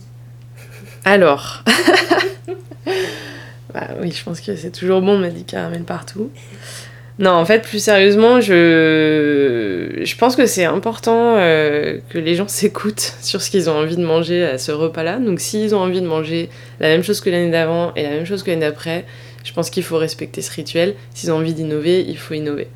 [1.04, 1.64] Alors
[3.74, 6.32] Bah oui, je pense que c'est toujours bon, mais dit caramel partout.
[7.20, 12.48] Non, en fait, plus sérieusement, je, je pense que c'est important euh, que les gens
[12.48, 15.18] s'écoutent sur ce qu'ils ont envie de manger à ce repas-là.
[15.18, 16.50] Donc, s'ils ont envie de manger
[16.80, 19.06] la même chose que l'année d'avant et la même chose que l'année d'après,
[19.44, 20.94] je pense qu'il faut respecter ce rituel.
[21.14, 22.68] S'ils ont envie d'innover, il faut innover.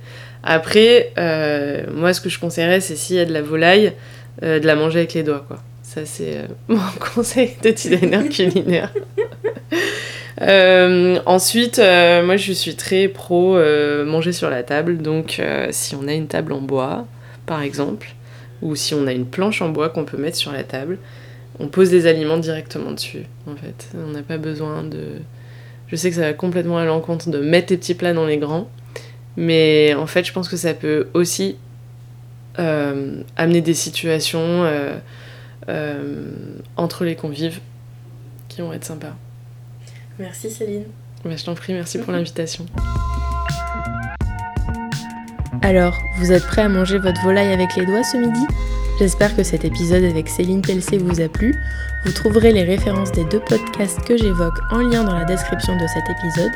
[0.44, 3.94] Après, euh, moi, ce que je conseillerais, c'est s'il y a de la volaille,
[4.42, 5.58] euh, de la manger avec les doigts, quoi.
[5.84, 6.80] Ça, c'est mon
[7.14, 8.92] conseil de designer culinaire.
[10.40, 15.96] Euh, ensuite, euh, moi je suis très pro euh, manger sur la table, donc si
[15.96, 17.06] on a une table en bois,
[17.46, 18.14] par exemple,
[18.62, 21.00] ou si on a une planche en bois qu'on peut mettre sur la table,
[21.60, 23.90] on pose les aliments directement dessus, en fait.
[23.96, 25.20] On n'a pas besoin de...
[25.88, 28.38] Je sais que ça va complètement à l'encontre de mettre les petits plats dans les
[28.38, 28.70] grands,
[29.36, 31.58] mais en fait je pense que ça peut aussi
[32.56, 34.66] amener des situations
[36.78, 37.60] entre les convives
[38.48, 39.16] qui vont être sympas.
[40.22, 40.84] Merci Céline.
[41.26, 42.66] Bah, je t'en prie, merci pour l'invitation.
[45.64, 48.46] Alors, vous êtes prêts à manger votre volaille avec les doigts ce midi?
[49.00, 51.56] J'espère que cet épisode avec Céline Pelcé vous a plu.
[52.06, 55.88] Vous trouverez les références des deux podcasts que j'évoque en lien dans la description de
[55.88, 56.52] cet épisode.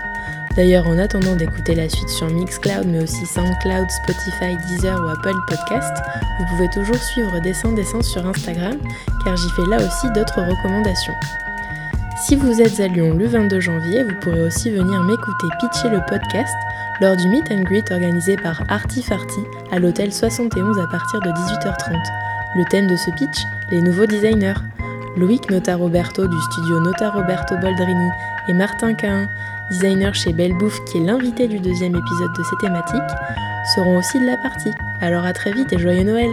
[0.55, 5.35] D'ailleurs, en attendant d'écouter la suite sur Mixcloud, mais aussi SoundCloud, Spotify, Deezer ou Apple
[5.47, 5.97] Podcast,
[6.39, 8.77] vous pouvez toujours suivre Dessin Dessin sur Instagram,
[9.23, 11.13] car j'y fais là aussi d'autres recommandations.
[12.17, 15.99] Si vous êtes à Lyon le 22 janvier, vous pourrez aussi venir m'écouter pitcher le
[16.07, 16.55] podcast
[17.01, 21.97] lors du meet and greet organisé par Artifarty à l'hôtel 71 à partir de 18h30.
[22.55, 24.53] Le thème de ce pitch, les nouveaux designers.
[25.17, 28.09] Loïc Nota Roberto du studio Nota Roberto Boldrini
[28.47, 29.27] et Martin Cahin,
[29.69, 33.01] designer chez Belle Bouffe qui est l'invité du deuxième épisode de ces thématiques,
[33.75, 34.71] seront aussi de la partie.
[35.01, 36.31] Alors à très vite et joyeux Noël